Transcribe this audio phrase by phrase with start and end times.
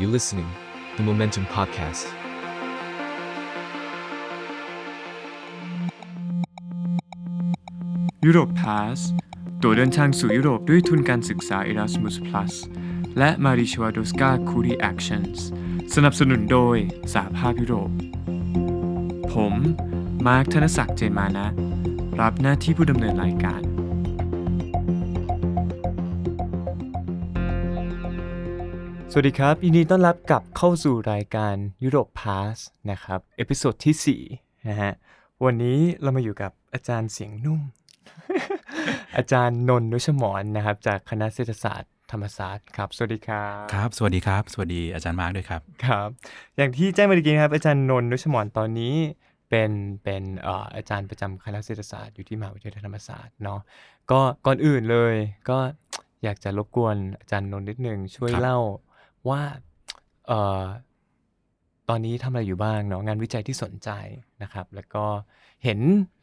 [0.00, 0.50] You listening,
[0.96, 2.06] the Momentum Podcast.
[8.24, 8.98] ยุโรปพาส
[9.62, 12.52] ตัวเดินทางสู่ยุโรปด้วยทุนการศึกษา Erasmus Plus
[13.18, 14.80] และ m a r i c h w a d o s k a Curie
[14.90, 15.38] Actions
[15.94, 16.76] สนับสนุนโดย
[17.14, 17.90] สหภาพยุโรป
[19.32, 19.54] ผม
[20.26, 21.48] มาร์คธนศักดิ์เจนมานะ
[22.20, 23.69] รับหน้าที่ผู้ดำเนินรายการ
[29.12, 32.56] สวัสดีครับ ยินดีต้อนรับกลับเข้าสู่รายการ EUROPE Pass
[32.90, 34.92] นะครับ episode ที่4นะฮะ
[35.44, 37.60] วันนี้เรามาอยู่กับอาจารย์เสียงนุ่ม
[39.16, 46.08] อาจารย์นนท์นุชหมอนนะครับ จากคณะเศรษฐศาสตร์ธรรมศาสตร์ครับ สวัสดีครับครับ สวัสดีครับ สวัสดีอาจารย์มาร์กด้วยครับครับ
[46.56, 48.94] อย่างที่แจ้งมาเมื่อกี้นะครับ อาจารย์นนท์นุชหมอนตอนนี้
[49.50, 49.70] เป็น
[50.02, 53.60] เป็นเอ่ออาจารย์ประจำคณะเศรษฐศาสตร์อยู่ที่มหาวิทยาลัยธรรมศาสตร์เนาะ
[54.10, 55.14] ก็ก่อนอื่นเลย
[55.50, 55.58] ก็
[56.24, 58.58] อยากจะรบกวนอาจารย์นนท์นิดนึงช่วยครับเล่า
[59.28, 59.40] ว่า
[60.26, 60.64] เอ่อ
[61.88, 63.90] ตอนนี้ทำอะไรอยู่บ้างเนาะงานวิจัยที่สนใจ
[64.42, 65.04] นะครับ แล้วก็
[65.64, 65.78] เห็น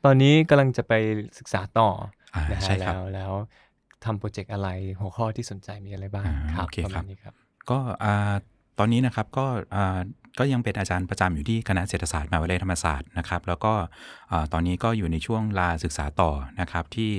[0.06, 0.94] ตอนนี้กำลังจะไป
[1.40, 1.90] ศึกษาต่อ
[2.36, 3.32] อ่านะฮะใช่ครับแล้วแล้ว
[4.06, 7.34] ทำโปรเจกต์อะไรหัวข้อที่สนใจมีอะไรบ้างอ่าครับโอเคประครัมาณบ นี้ครับ
[7.70, 8.34] ก็อ่า
[8.80, 9.46] ตอนนี้นะครับก็
[9.76, 10.00] อ่า
[10.40, 13.74] ก็ยังเป็นอาจารย์ประจำอยู่ที่คณะเศรษฐศาสตร์มหาวิทยาลัยธรรมศาสตร์นะครับ แล้วก็
[14.32, 17.12] อ่าตอนนี้ก็อยู่ในช่วงลาศึกษาต่อนะครับที่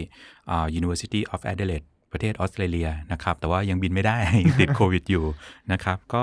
[0.50, 5.24] อ่า University of Adelaide ประเทศออสเตรเลียนะครับ แต่ว่ายังบินไม่ได้ยังติดโควิดอยู่
[5.72, 6.22] นะครับ ก็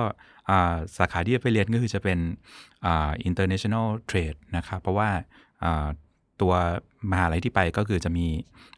[0.49, 2.19] อ่าสาขาที่จะไปเรียนก็คือจะเป็น
[2.85, 5.09] อ่า international trade นะครับ เพราะว่า
[5.63, 5.87] อ่า
[6.41, 6.53] ตัว
[7.11, 8.27] มหาลัยที่ไปก็คือจะมี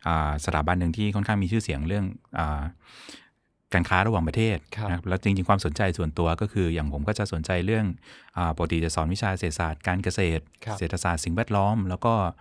[0.08, 2.06] อ่าสถาบันหนึ่งที่ค่อนข้างมีชื่อเสียงเรื่อง
[2.40, 2.64] อา
[3.74, 7.86] การค้าระหว่างประเทศครับนะครับแล้วจริงๆความสนใจส่วนตัวก็คืออย่างผมก็จะสนใจเรื่อง
[8.38, 12.36] อาปกติจะสอนวิชาเศรษฐศาสตร์การเกษตรครับเศรษฐศาสตร์สิ่งแวดล้อม แล้วก็อ่า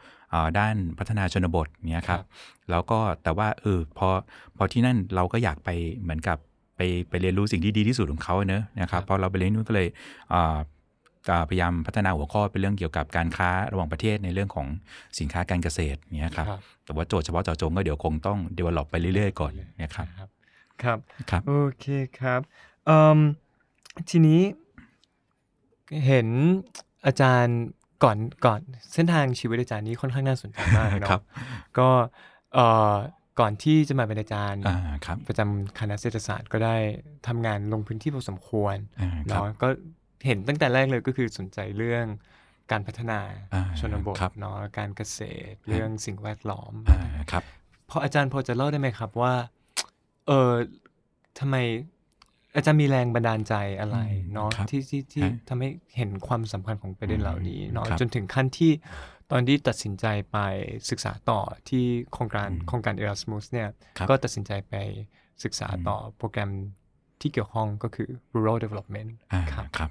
[0.59, 2.27] ด้านพัฒนาชนบทเนี้ยครัครับบ
[2.71, 4.09] แล้วก็แต่ว่าเออพอ
[4.57, 5.71] พอที่นั่นเราก็อยากไป
[6.03, 6.39] เหมือนกับ
[6.77, 9.89] ไปไปเรียนรู้สิ่งที่ดีที่สุดของเขาเนอะนะครับพอเราไปเรียนนู่นก็เลย
[10.33, 10.59] อ่า
[11.31, 14.67] อ่าพยายามพัฒนาหัวข้อเป็นเรื่องเกี่ยวกับการค้าระหว่างประเทศในเรื่องของ
[15.19, 20.29] สินค้าการเกษตรเนี้ยครับครับแต่ว่าโจทย์เฉพาะเจาะจงก็เดี๋ยวคงต้อง develop ไปเรื่อยๆ ก่อนนะครับครับ
[20.83, 20.99] ครับ
[21.31, 21.87] ครับโอเค
[22.21, 22.41] ครับ
[22.87, 23.19] เอิ่ม
[24.11, 24.43] ทีนี้
[26.07, 26.29] เห็น
[27.07, 27.59] อาจารย์
[28.05, 28.61] ก่อนก่อน
[28.95, 31.23] เส้นทางชีวิตอาจารย์นี้ค่อนข้างน่าสนใจมากเนาะครับ
[31.79, 31.89] ก็
[32.55, 32.95] เอ่อ
[33.41, 34.77] ก่อนที่จะมาเป็นอาจารย์อ่า
[35.07, 36.77] ครับประจำคณะเศรษฐศาสตร์ก็ได้
[37.27, 39.69] ทำงานลงพื้นที่พอสมควรอ่าครับเนาะก็
[40.27, 42.05] เห็นตั้งแต่แรกเลยก็คือสนใจเรื่อง
[42.71, 43.21] การพัฒนา
[43.55, 45.21] อ่าชนบทครับเนาะการเกษ
[45.53, 47.01] ตร เรื่องสิ่งแวดล้อมอ่า
[47.33, 47.45] ครับ
[47.91, 49.35] พออาจารย์พอจะเล่าได้ไหมครับว่า
[50.27, 50.53] เออ
[51.39, 51.57] ทำไม
[52.57, 58.73] อาจารย์มีแรงบันดาลใจอะไรอืมเนาะครับที่ที่ที่ฮะทำให้เห็นความสำคัญของประเด็นอืมเหล่านี้เนาะครับจนถึงขั้นที่
[59.31, 60.37] ตอนที่ตัดสินใจไป
[60.91, 63.69] ศึกษาต่อที่โครงการอืมโครงการ Erasmus เนี่ย
[63.99, 64.75] ครับก็ตัดสินใจไป
[65.45, 66.51] ศึกษาต่อโปรแกรม
[67.21, 69.91] ที่เกี่ยวข้องก็คือ rural development อ่าครับครับ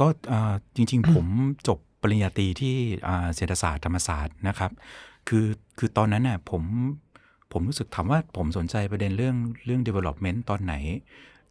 [0.00, 1.26] ก็อ่าจริงๆผม
[1.68, 2.74] จบปริญญาตรีที่
[3.08, 4.70] อ่าเศรษฐศาสตร์ธรรมศาสตร์นะครับ
[5.28, 5.46] คือ
[5.78, 6.62] คือตอนนั้นน่ะผม
[7.52, 10.74] ผมรู้สึกถามว่าผมสนใจประเด็นเรื่องเรื่อง development ตอนไหน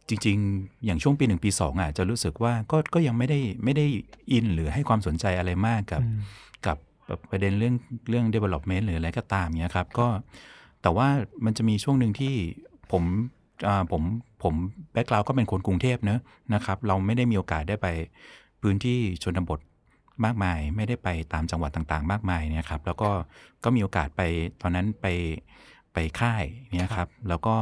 [0.08, 3.86] จริง ๆ อย่างช่วงปีหนึ่งปีสองอะจะรู้สึกว่าก็ก็ยังไม่ได้ไม่ได้
[4.32, 6.20] อินหรือให้ความสนใจอะไรมากกับอืม
[6.66, 7.74] กับแบบประเด็นเรื่อง
[8.08, 10.06] เรื่อง development หรืออะไรก็ตามเนี้ยครับก็
[10.82, 11.08] แต่ว่า
[11.44, 12.34] มันจะมีช่วงหนึ่งที่
[12.92, 13.04] ผม
[13.66, 14.02] อ่าผม
[14.42, 14.54] ผม
[14.92, 16.20] แบ็กกราวก็เป็นคนกรุงเทพเนอะ
[16.54, 17.88] นะครับ เราไม่ได้มีโอกาสได้ไป
[18.62, 19.60] พื้นที่ชนบท
[20.24, 23.10] มากมาย ไม่ได้ไปตามจังหวัดต่างๆ มากมายเนี่ยครับ แล้วก็
[23.64, 24.22] ก็มีโอกาสไป
[24.60, 25.06] ตอนนั้นไป
[25.92, 26.44] ไปค่าย
[26.76, 27.56] เนี่ยครับ แล้วก็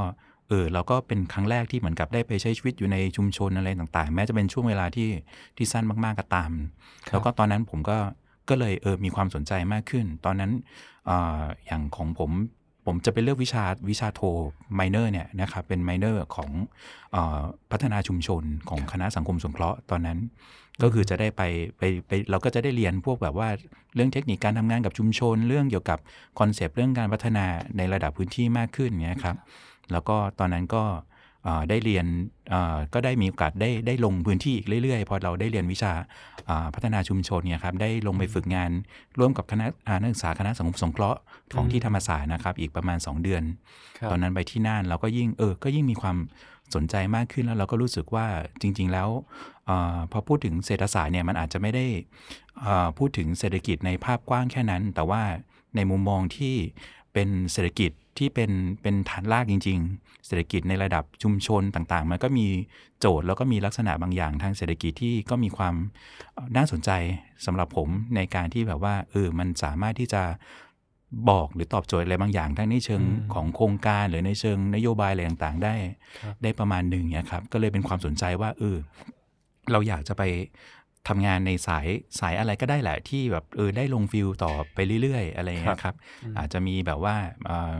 [0.49, 5.09] เออเราก็เป็นครั้งแรกที่เหมือนกับได้ไปใช้ชีวิตอยู่ในชุมชนอะไรต่างๆ แม้จะเป็นช่วงเวลาที่
[5.57, 6.51] ที่สั้นมากๆก็ตาม
[7.09, 7.99] ครับแล้วก็ตอนนั้นผมก็
[8.49, 10.53] ก็เลยเออมีความสนใจมากขึ้น ตอนนั้น
[11.09, 12.31] อาอย่างของผม
[12.87, 14.21] ผมจะไปเลือกวิชาวิชาโท
[14.75, 16.51] ไมเนอร์เนี่ยนะครับเป็นไมเนอร์ของ
[17.15, 20.19] อาพัฒนาชุมชนของคณะสังคมสงเคราะห์ตอนนั้น
[20.83, 21.43] ก็คือจะได้ไป
[21.79, 23.49] ไปไปเราก็จะได้เรียนพวกแบบว่า
[23.95, 25.99] เรื่องเทคนิคการทำงานกับชุมชน เรื่องเกี่ยวกับ
[26.39, 27.47] คอนเซปต์เรื่องการพัฒนา
[27.77, 29.37] ในระดับพื้นที่มากขึ้นเนี่ยครับ
[29.93, 30.85] แล้วก็ตอนนั้นก็
[31.47, 32.07] อ่าได้เรียน
[32.53, 35.93] อ่าก็ได้มีโอกาสได้ได้ลงพื้นที่อีกเรื่อยๆ พอเราได้เรียนวิชา
[36.49, 38.71] อ่าพัฒนาชุมชนเนี่ยครับได้ลงไปฝึกงาน
[39.19, 41.21] ร่วมกับคณะอ่านักศึกษาคณะสังคมสงเคราะห์
[41.55, 43.43] ของที่ธรรมศาสตร์นะครับ อีกประมาณ 2 เดือน
[43.99, 46.17] ครับตอนนั้นไปที่น่านเราก็ยิ่งเออก็ยิ่งมีความ
[46.75, 48.27] สนใจมากขึ้นแล้วเราก็รู้สึกว่า
[48.61, 49.09] จริง ๆ แล้ว
[49.69, 51.87] อาพอพูดถึงเศรษฐศาสตร์เนี่ยมันอาจจะไม่ได้
[52.65, 55.23] อ่าพูดถึงเศรษฐกิจในภาพกว้างแค่นั้น แต่ว่า
[55.77, 56.55] ในมุมมองที่
[57.13, 58.51] เป็นเศรษฐกิจ ที่เป็น
[58.83, 62.47] เป็นฐานรากจริง ๆ เศรษฐกิจในระดับชุมชนต่างๆ มันก็มี
[63.01, 65.75] โจทย์แล้วก็มีลักษณะบางอย่างทางเศรษฐกิจที่ก็มีความ
[66.35, 66.91] เอ่อน่าสนใจ
[67.47, 70.23] สำหรับผมในการที่แบบว่าเออมันสามารถที่จะ
[71.31, 75.75] บอกหรือตอบโจทย์อะไรบางอย่างทั้งในเชิงอืมของโครงการหรือในเชิงนโยบายอะไรต่างๆ ได้
[76.23, 78.77] ครับได้ประมาณหนึ่งเนี่ยครับก็เลยเป็นความสนใจว่าเออ
[79.73, 80.23] เราอยากจะไป
[81.09, 81.87] ทำงานในสาย
[82.21, 85.95] สายอะไรก็ได้แหละที่แบบเออได้ลงฟิลต่อไปเรื่อย ๆ อะไรอย่างเงี้ยครับ
[86.39, 87.17] อาจจะมีแบบว่า
[87.47, 87.73] เอ่อ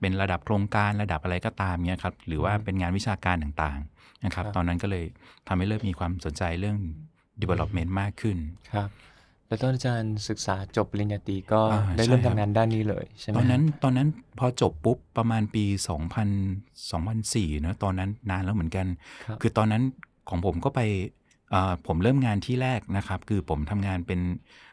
[0.00, 5.04] เป็นระดับโครงการระดับอะไรก็ตามเงี้ยครับหรือว่าเป็นงานวิชาการต่างๆนะครับครับตอนนั้นก็เลย
[5.48, 6.78] ทำให้เริ่มมีความสนใจเรื่อง
[7.42, 8.36] development มากขึ้น
[8.74, 8.90] ครับ
[9.46, 14.08] แล้วตอนอาจารย์ศึกษาจบปริญญาตรีก็อ่าได้เริ่มใช่ครับทำงานด้านนี้เลยใช่ไหมตอนนั้นตอนนั้น
[14.38, 15.64] พอจบปุ๊บประมาณปี
[16.28, 18.86] 2000 2004เนอะตอนนั้นนานแล้วเหมือนกัน
[19.26, 19.82] ครับคือตอนนั้น
[20.28, 21.21] ของผมก็ไปเอ่อ
[21.86, 24.20] ผมเริ่มงานที่แรกนะครับ คือผมทำงานเป็น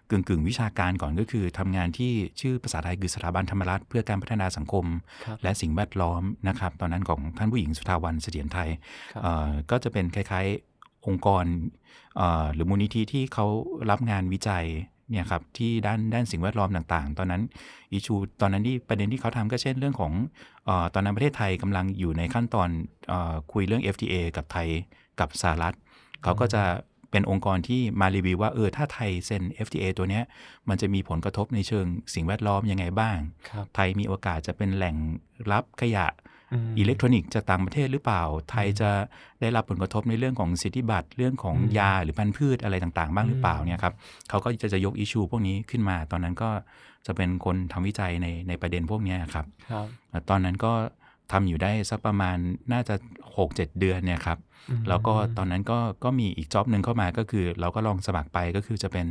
[0.09, 2.11] กึ่งกึ่งๆวิชาการก่อนก็คือทำงานที่
[2.41, 4.85] ชื่อภาษาไทยคือสถาบันธรรมรัฐเพื่อการพัฒนาสังคม
[5.25, 8.69] ครับและสิ่งแวดล้อมนะครับ ตอนนั้นของท่านผู้หญิงสุธาวันเสถียรไทย
[9.13, 11.45] ครับเอ่อก็จะเป็นคล้ายๆองค์กร
[12.17, 13.45] เอ่อหรือมูลนิธิที่เขา
[13.89, 14.65] รับงานวิจัย
[15.11, 17.41] เนี่ยครับที่ด้านด้านสิ่งแวดล้อมต่างๆ ตอนนั้น
[17.91, 20.11] อิชูตอนนั้นที่ประเด็นที่เขาทำก็เช่นเรื่องของ
[20.65, 22.69] เออตอนนั้นประเทศไทยกำลังอยู่ในขั้นตอน
[23.09, 24.67] เออคุยเรื่อง FTA กับไทย
[25.19, 25.75] กับสหรัฐ
[26.23, 26.63] เขาก็จะ
[27.11, 30.23] เป็นองค์กรที่มารีวิวว่าเออถ้าไทยเซ็น FTA ตัวเนี้ย
[30.69, 33.17] มันจะมีผลกระทบในเชิงสิ่งแวดล้อมยังไงบ้าง
[33.49, 34.95] ครับไทยมีโอกาสจะเป็นแหล่ง
[35.51, 36.07] รับขยะ
[36.71, 38.21] มอิเล็กทรอนิกส์จากต่างประเทศหรือเปล่า
[38.51, 38.89] ไทยจะ
[39.41, 43.93] ได้รับผลกระทบในเรื่องของสิทธิบัตรเรื่องของอืมยาหรือพันธุ์พืชอะไรต่างๆ บ้างหรือเปล่าเนี่ยครับ
[44.29, 46.49] เขาก็จะจะยกอิชูพวกนี้ขึ้นมา ตอนนั้นก็
[47.07, 49.87] จะเป็นคนทำวิจัยในในประเด็นพวกเนี้ยครับครับ
[50.29, 50.71] ตอนนั้นก็
[51.31, 52.37] ทำอยู่ได้สักประมาณ
[52.71, 52.95] น่าจะ
[53.37, 54.39] 6-7 เดือนเนี่ยครับ
[54.69, 59.07] อืมแล้วก็ตอนนั้นก็ก็มีอีกจ็อบหนึ่งเข้ามาก็คือ เราก็ลองสมัครไปก็คือจะเป็น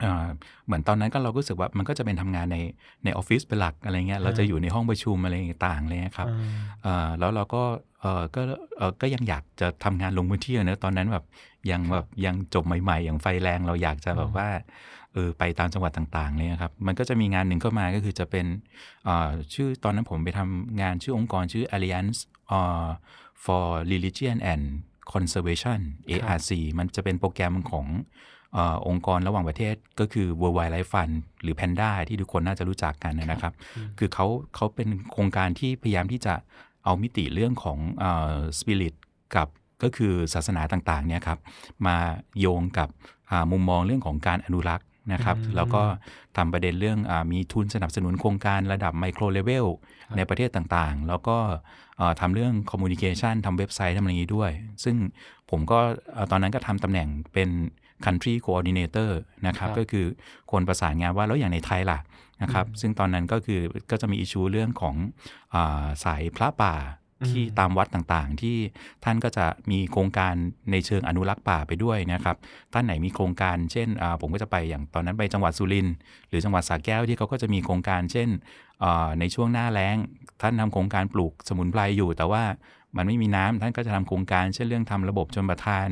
[0.00, 0.26] เอ่อ
[0.66, 2.58] เหมือนตอนนั้นก็เราก็รู้สึกว่ามันก็จะเป็นทำงานใน
[3.04, 5.34] ในออฟฟิศเป็นหลักอะไรเงี้ยเราจะอยู่ในห้องประชุมอะไร
[5.66, 6.38] ต่างๆเลยครับอ่า
[6.82, 7.62] เอ่อแล้วเราก็
[8.00, 8.40] เออก็
[8.76, 11.24] เออก็ยังอยากจะทำงานลงพื้นที่อะเนอะตอนนั้นแบบ
[11.70, 14.48] ยังแบบยังจบใหม่ ๆ อย่างไฟแรงเราอยากจะแบบว่า
[15.14, 18.46] เออไปตามจังหวัดต่างๆเลยครับมันก็จะมีงานหนึ่งเข้ามาก็คือจะเป็น
[19.04, 22.18] เอ่อชื่อตอนนั้นผมไปทำงานชื่อองค์กรชื่อ Alliance
[22.48, 22.86] เอ่อ
[23.44, 24.64] for Religion and
[25.12, 27.86] Conservation ARC มันจะเป็นโปรแกรมของ
[28.54, 33.52] เออองค์กรระหว่างประเทศก็คือ World Wide Life Fund หรือ Panda ที่ทุกคนน่าจะรู้จักกันนะครับ
[33.98, 36.34] คือเขาเขาเป็นโครงการที่พยายามที่จะ
[36.84, 37.78] เอามิติเรื่องของ
[38.58, 38.94] สปิริต
[39.36, 39.48] กับ
[39.82, 41.38] ก็คือศาสนาต่างๆเนี่ยครับ
[41.86, 41.96] มา
[42.40, 42.88] โยงกับ
[43.30, 45.82] อ่ามุมมองเรื่องของการอนุรักษ์ นะครับอืมแล้วก็
[46.36, 49.66] ทำประเด็นเรื่องอามีทุนสนับสนุนโครงการระดับไมโครเลเวล
[50.16, 51.36] ในประเทศต่างๆ แล้วก็
[51.96, 54.50] เอ่อทำเรื่องคอมมูนิเคชันทำเว็บไซต์ทำอะไรอย่างนี้ด้วย
[54.84, 54.96] ซึ่ง
[55.50, 55.78] ผมก็
[56.12, 57.48] เอ่อตอนนั้นก็ทำตำแหน่งเป็น
[58.04, 59.10] country coordinator
[59.46, 60.06] นะครับครับก็คือ
[60.52, 61.98] คนประสานงานว่าแล้วอย่างในไทยล่ะ
[62.42, 63.60] นะครับซึ่งตอนนั้นก็คือ
[63.90, 64.94] ก็จะมีอิชูเรื่องของ
[65.54, 66.74] อาสายพระป่า
[67.28, 68.56] ที่ตามวัดต่างๆ ที่
[69.04, 70.34] ท่านก็จะมีโครงการ
[70.70, 72.36] ในเชิงอนุรักษ์ป่าไปด้วยนะครับ
[72.72, 75.94] ท่านไหนมีโครงการเช่นอ่าผมก็จะไปอย่างตอนนั้นไปจังหวัดสุรินทร์
[76.28, 78.28] หรือจังหวัดสระแก้วที่เขาก็จะมีโครงการเช่น
[78.82, 79.96] อ่าในช่วงหน้าแล้ง
[80.42, 82.42] ท่านทำโครงการปลูกสมุนไพรอยู่ แต่ว่า
[82.98, 85.88] มันไม่มีน้ำท่านก็จะทำโครงการเช่นเรื่องทำระบบชนประทาน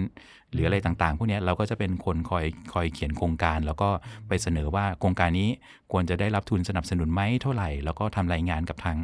[0.52, 3.88] หรืออะไรต่างๆ พวกเนี้ยเราก็จะเป็นคนคอยคอยเขียนโครงการ แล้วก็
[4.28, 5.48] ไปเสนอว่าโครงการนี้
[5.92, 8.96] ควรจะได้รับทุนสนับสนุนไหมเท่าไหร่ แล้วก็ทำรายงานกับทาง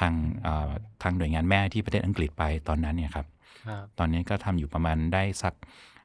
[0.00, 0.12] ทาง
[0.42, 0.70] เอ่อ
[1.02, 3.26] ทางหน่วยงานแม่ที่ประเทศอังกฤษไปตอนนั้นเนี่ยครับ
[3.68, 5.54] ครับตอนนี้ก็ทำอยู่ประมาณได้สัก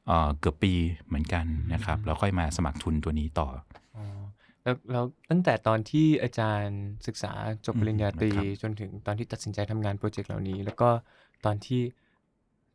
[0.06, 0.72] เอ่อเกือบปี
[1.08, 3.48] เหมือนกันนะครับแล้วค่อยมาสมัครทุนตัวนี้ต่อ
[3.96, 4.06] อ๋อ
[4.62, 7.32] แล้วแล้วตั้งแต่ตอนที่อาจารย์ศึกษา
[7.66, 10.90] จบปริญญาตรีครับจนถึงตอนที่ตัดสินใจทำงานโปรเจกต์เหล่านี้ แล้วก็
[11.44, 11.82] ตอนที่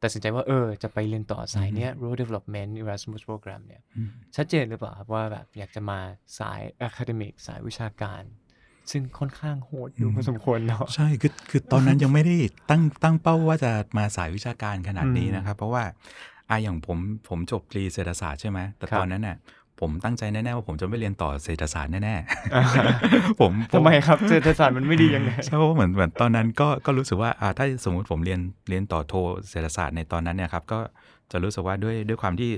[0.03, 5.99] ตัดสินใจว่าเออ จะไปเรียนต่อสายเนี้ย Rural Development Erasmus Program เนี่ยอืมชัดเจนหรือเปล่าครับว่าแบบอยากจะมา
[6.39, 8.23] สาย Academic สายวิชาการ
[8.91, 12.35] ซึ่งค่อนข้างโหดอยู่พอสมควรเนาะใช่คือคือตอนนั้นยังไม่ได้
[12.69, 15.83] ตั้งตั้งเป้าว่าจะมาสายวิชาการขนาดนี้อืมนะครับ เพราะว่า
[16.49, 16.97] อะอย่างผม
[17.29, 19.37] ผมจบตรีเศรษฐศาสตร์ใช่ไหมแต่ครับตอนนั้นน่ะ
[19.81, 28.39] ผมตั้งใจแน่ๆว่าผมจะไม่เรียนต่อเศรษฐศาสตร์แน่ๆผมผทำไมครับเศรษฐศาสตร์มันไม่ดียังไงใช่เพราะว่าเหมือนเหมือนตอนนั้นก็ก็รู้สึกว่าอ่าถ้าสมมุติผมเรียน
[28.69, 29.13] เรียนต่อโท
[29.49, 30.79] เศรษฐศาสตร์ในตอนนั้นเนี่ยครับก็
[31.31, 32.51] จะรู้สึกว่าด้วยด้วยความที่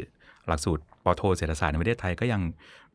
[0.47, 2.41] หลักสูตรป อโทเศรษฐศาสตร์ในประเทศไทยก็ยัง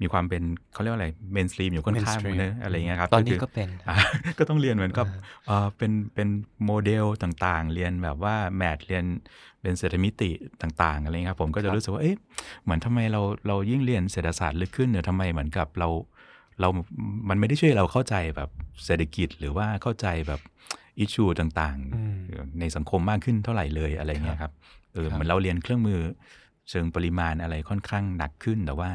[0.00, 0.42] มีความเป็น
[0.73, 3.97] เขาเรียกว่าอะไรเมนสตรีมอยู่ค่อนข้าง Mainstream เนอะอะไรอย่างเงี้ยครับ ตอนนี้คืก็เป็นอะ
[4.38, 5.07] ก็ต้องเรียนเหมือนกับ
[5.47, 6.28] เอ่อเป็นเป็น
[6.66, 9.04] โมเดลต่างๆ เรียนแบบว่าแมทเรียน
[9.62, 10.31] เป็นเศรษฐมิติ
[10.62, 12.16] ต่างๆอะไรเงี้ยครับผมก็จะรู้สึกว่าเอ๊ะ
[12.62, 15.88] เหมือนทำไมเราเรายิ่งเรียนเศรษฐศาสตร์ลึกขึ้นเนี่ยทำไมเหมือนกับเรา
[16.61, 16.69] เรา
[17.28, 18.50] มันไม่ได้ช่วยเราเข้าใจแบบ
[18.85, 20.40] เศรษฐกิจหรือว่าเข้าใจแบบ
[20.99, 22.02] อิชชูต่างอื
[22.45, 24.52] มๆในสังคมมากขึ้นเท่าไหร่เลยอะไรเงี้ยครับ
[24.92, 26.00] เออครับเหมือนเราเรียนเครื่องมือ
[26.73, 28.91] เชิงปริมาณอะไรค่อนข้างหนักขึ้น แต่ว่า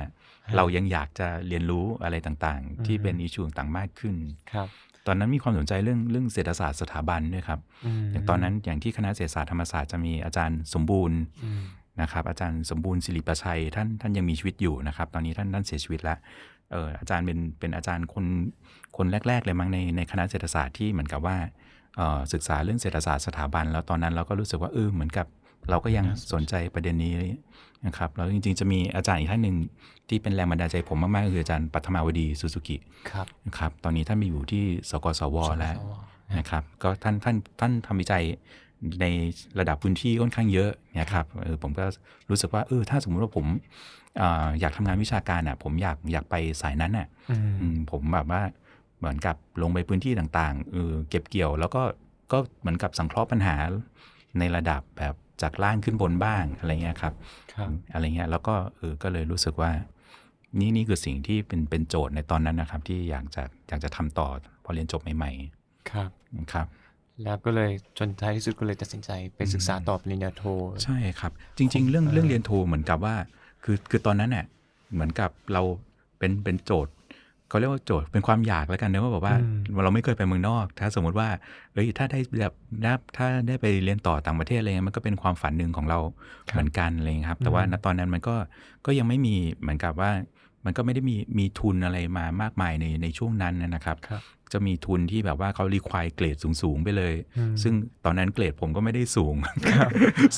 [0.55, 4.15] เรายังอยากจะเรียนรู้อะไรต่างๆ ที่เป็นอิชชูต่างๆมากขึ้น
[4.53, 4.67] ครับ
[5.07, 7.59] ตอนนั้นมีความสนใจเรื่องเรื่องเศรษฐศาสตร์สถาบันด้วยครับ
[8.03, 11.61] มอย่างตอนนั้นอย่างที่คณะเศรษฐศาสตร์ธรรมศาสตร์จะมีอาจารย์สมบูรณ์อืม
[12.01, 16.17] นะครับ อาจารย์สมบูรณ์สิริประชัยท่านท่านยังมีชีวิตอยู่นะครับ ตอนนี้ท่านท่านเสียชีวิตแล้ว
[16.71, 18.25] เอออาจารย์เป็นเป็นอาจารย์คน
[18.97, 21.37] คนแรก ๆ เลยมั้งในในคณะเศรษฐศาสตร์ที่เหมือนกับว่า
[21.97, 25.27] เอ่อศึกษาเรื่องเศรษฐศาสตร์สถาบัน แล้วตอนนั้นเราก็รู้สึกว่าเออเหมือนกับ
[25.69, 27.13] เราก็ยังสนใจประเด็นนี้
[27.85, 29.55] นะครับแล้วจริงๆจะมีอาจารย์อีกท่านหนึ่ง
[30.09, 32.77] ที่เป็นแรงบันดาลใจผมมากๆก็คืออาจารย์ปัทมาวดีซูซูกิ
[33.11, 35.93] ครับนะครับตอนนี้ท่านไปอยู่ที่สกสวแล้วสกสว
[36.37, 38.23] นะครับก็ท่านท่านท่านทำวิจัย
[39.01, 39.05] ใน
[39.59, 41.85] ระดับพื้นที่ค่อนข้างเยอะนะครับเออผมก็
[42.29, 43.45] รู้สึกว่าเออถ้าสมมุติว่าผม
[44.21, 48.41] อ่าอยากทำงานวิชาการอะผมอยากอยากไปสายนั้นอะอืมอืมผมแบบว่า
[48.97, 51.81] เหมือนกับลงไปพื้นที่ต่างๆเออเก็บเกี่ยว แล้วก็
[52.31, 53.55] ก็เหมือนกับสังเคราะห์ปัญหา
[54.39, 57.13] ในระดับแบบ จากล่างขึ้นบนบ้างอะไรเงี้ยครับ
[57.53, 59.71] ครับอะไรเงี้ยแล้วก็เออก็เลยรู้สึกว่า
[60.59, 64.27] นี่นี่คือสิ่งที่เป็นเป็นโจทย์ในตอนนั้นนะครับ ที่อยากจะอยากจะทำต่อ
[64.63, 65.31] พอเรียนจบใหม่
[65.91, 66.67] ครับๆนะครับ
[67.23, 70.43] แล้วก็เลยจนท้ายที่สุดก็เลยตัดสินใจไปศึกษาต่อปริญญาโท
[70.83, 73.15] ใช่ครับ จริง ๆ เรื่องเรื่องเรียนโทเหมือนกับว่า
[73.63, 74.45] คือคือตอนนั้นเนี่ย
[74.93, 75.61] เหมือนกับเรา
[76.19, 76.93] เป็นเป็นโจทย์
[77.49, 79.35] เขาเรียกว่าโจทย์เป็นความอยากแล้วกันเนอะว่าแบบว่า
[79.83, 81.29] เราไม่เคยไปเมืองนอก ถ้าสมมติว่า
[81.73, 85.99] เอ้ยถ้าได้แบบได้ถ้าได้ไปเรียนต่อต่างประเทศอะไรเงี้ยมันก็เป็นความฝันหนึ่งของเรา
[86.51, 88.35] เหมือนกันอะไรเงี้ยครับ แต่ว่าณตอนนั้นมันก็
[88.85, 90.11] ก็ยังไม่มีเหมือนกับว่า
[90.65, 94.21] มันก็ไม่ได้มีมีทุนอะไรมามากมายในในช่วงนั้นนะครับครับ
[94.53, 97.73] จะมีทุนที่แบบว่าเขารีควายเกรดสูง ๆ ไปเลยอืมซึ่ง
[98.05, 99.35] ตอนนั้นเกรดผมก็ไม่ได้สูง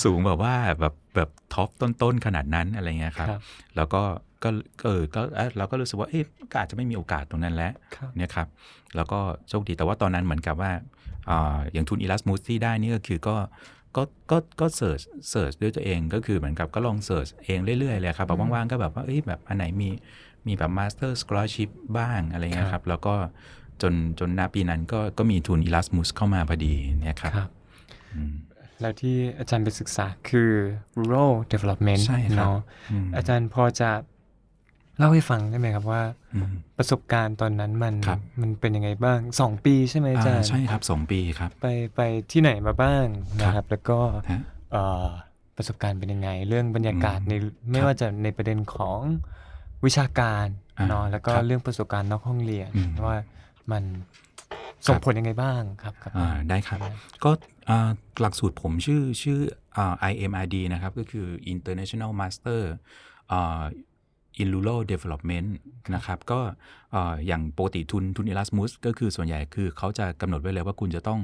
[0.03, 3.41] สูงแบบว่าแบบแบบท็อปต้น ๆ ขนาดนั้นอะไรเงี้ยครับครับ
[3.75, 4.01] แล้วก็
[4.43, 4.49] ก็
[4.81, 8.47] ก็เออก็เอ๊ะเราก็รู้สึกว่าเอ๊ะก็อาจจะไม่มีโอกาสตรงนั้นแล้วครับเนี่ยครับ
[8.95, 10.71] แล้วก็โชคดีแต่ว่าตอนนั้นเหมือนกับว่า
[11.29, 13.35] อ่าอย่างทุน Erasmus ที่ได้นี่ก็คือก็
[13.95, 19.89] ก็ก็ก็ search search ด้วยตัวเองก็คือเหมือนกับก็ลอง search เองเรื่อยๆเลยครับแบบว่างๆก็แบบว่าเอ้ยแบบอันไหนมี
[20.47, 23.13] มีแบบ Master Scholarship บ้างอะไรเงี้ยครับ แล้วก็
[23.81, 27.49] จนจนณปีนั้นก็ก็มีทุน Erasmus เข้ามาพอดีเนี่ยครับครับ
[28.15, 28.33] อืม
[28.81, 30.51] แล้วที่อาจารย์ไปศึกษาคือ
[30.99, 32.57] rural development ใช่ครับเนาะ
[32.91, 33.91] อืมอาจารย์พอจะ
[34.97, 36.03] เล่าให้ฟังได้ไหมครับว่า
[36.35, 43.05] อืมประสบการณ์ตอนนั้นมันครับมันเป็นยังไงบ้างสองปีใช่ไหมอาจารอ่าย์ใช่ครับสองปีครับ ไปไปที่ไหนมาบ้าง
[43.39, 43.99] นะครับ แล้วก็
[44.31, 45.07] ฮะเอ่อ
[45.57, 47.33] ประสบการณ์เป็นยังไง เรื่องบรรยากาศอืมใน
[47.69, 48.99] ไม่ครับว่าจะในประเด็นของ
[49.85, 50.45] วิชาการ
[50.77, 53.17] อ่าเนาะแล้วก็ครับเรื่องประสบการณ์นอกห้องเรียนอืมว่า
[53.71, 53.83] มัน
[54.87, 56.79] ส่งครับผลยังไงบ้างครับครับอ่าได้ครับ
[57.23, 57.31] ก็
[57.69, 57.89] อ่า
[58.21, 59.39] หลักสูตรผมชื่อชื่อ
[59.77, 62.61] อ่า IMRD นะครับ ก็คือ International Master
[63.31, 63.63] อ่า
[64.41, 65.47] in Rural Development
[65.95, 66.39] นะครับ ก็
[66.95, 71.19] อ่าอย่างปกติทุนทุน Erasmus ก็คือส่วนใหญ่คือเขาจะกำหนดไว้เลยว่าคุณจะต้อง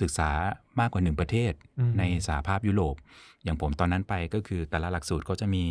[0.00, 0.30] ศึกษา
[0.80, 2.96] มากกว่าหนึ่งประเทศอืมในสหภาพยุโรป
[3.44, 5.64] อย่างผมตอนนั้นไปก็คือแต่ละหลักสูตรก็จะมี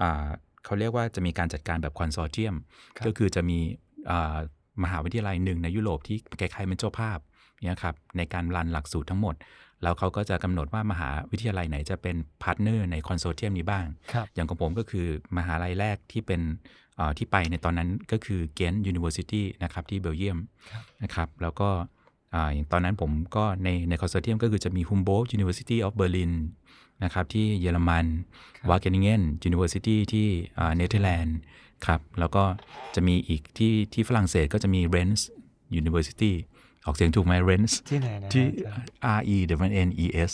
[0.00, 0.26] อ่า
[0.64, 2.54] เขาเรียกว่าจะมีการจัดการแบบคอนโซเทียม
[2.96, 3.58] ครับก็คือจะมี
[4.10, 4.36] อ่า
[4.82, 7.18] มหาวิทยาลัยหนึ่งในยุโรปที่คล้ายๆเป็นเจ้าภาพ
[7.62, 9.34] เนี่ยครับในการ run หลักสูตรทั้งหมด
[9.82, 16.40] แล้วเขาก็จะกำหนดว่ามหาวิทยาลัยไหนจะเป็น partner ใน consortium นี้บ้างครับอย่างของผมก็คือมหาลัยแรกที่เป็น
[16.96, 20.38] เอ่อที่ไปในตอนนั้นก็คือ Ghent University นะครับที่เบลเยียม
[20.70, 21.68] ครับนะครับแล้วก็
[22.34, 26.32] อ่าอย่างตอนนั้นผมก็ในใน consortium ก็คือจะมี Humboldt University of Berlin
[27.04, 28.06] นะครับที่เยอรมัน
[28.58, 30.26] ครับ Wageningen University ที่
[30.76, 31.36] เนเธอร์แลนด์
[31.86, 32.44] ครับ แล้วก็
[32.94, 35.22] จะมีอีกที่ที่ฝรั่งเศสก็จะมี Rennes
[35.80, 36.32] University
[36.86, 39.36] ออกเสียงถูกไหม Rennes ที่ไหนนะที่อาจารย์ R E
[39.68, 40.32] N N E S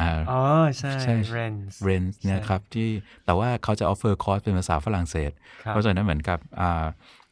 [0.00, 0.40] อ่าอ๋อ
[0.78, 2.88] ใช่ใช่ Rennes เรนส์เนี่ยครับที่
[3.24, 5.30] แต่ว่าเขาจะ offer คอร์สเป็นภาษาฝรั่งเศส
[5.64, 6.86] ครับเพราะฉะนั้นเหมือนกับอ่า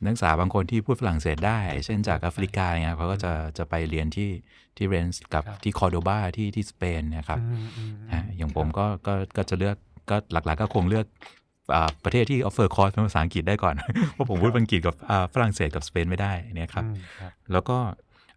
[0.04, 4.30] นักศึกษาบางคนที่พูดฝรั่งเศสได้ เช่นจากแอฟริกาเนี่ยเขาก็จะจะไปเรียนที่
[4.76, 9.76] ที่ Rennes กับครับที่คอร์โดบาที่ที่สเปนเนะครับอืมอืมอ่าอย่างผมก็ก็ก็จะเลือก
[10.10, 11.39] ก็หลักๆก็คงเลือกอ่า
[12.04, 13.74] ประเทศที่ offer คอร์สเป็นภาษาอังกฤษได้ก่อน
[14.12, 17.78] เพราะผมพูดอังกฤษกับอ่าฝรั่งเศสกับสเปนไม่ได้เนี่ยครับอืมครับแล้วก็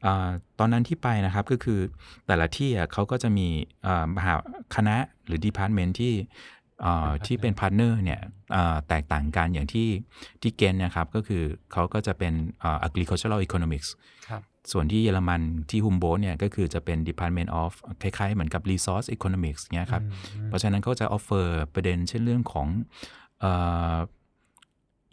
[0.06, 1.80] อ่าตอนนั้นที่ไปนะครับก็คือ
[2.28, 3.48] แต่ละที่อะเขาก็จะมี
[3.88, 4.34] อ่ามหา
[4.76, 6.14] คณะหรือ department ที่
[6.86, 8.20] อ่าที่เป็น partner เนี่ย
[8.56, 9.90] อ่าแตกต่างกันอย่างที่
[10.42, 13.90] ที่ Ghent นะครับก็คือเขาก็จะเป็นอ่า agricultural economics
[14.30, 17.72] ครับส่วนที่เยอรมันที่ Humboldt เนี่ยก็คือจะเป็น Department of
[18.02, 20.04] คล้ายๆ เหมือนกับ Resource Economics เนี่ยครับ
[20.48, 23.23] เพราะฉะนั้นเขาจะ offer ประเด็นเช่นเรื่องของเอ่อ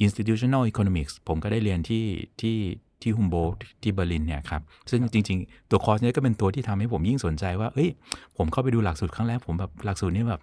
[0.04, 2.04] institutional economics ผมก็ได้เรียนที่
[2.40, 2.56] ที่
[3.02, 3.48] ที่ Humboldt
[3.82, 7.90] ที่เบอร์ลินเนี่ยครับ ซึ่งจริง ๆ ตัวคอร์สเนี้ก็เป็นตัวที่ทำให้ผมยิ่งสนใจว่า เอ้ย
[8.36, 10.42] ผมเข้าไปดูหลักสูตรครั้งแรก ผมแบบหลักสูตรนี้แบบ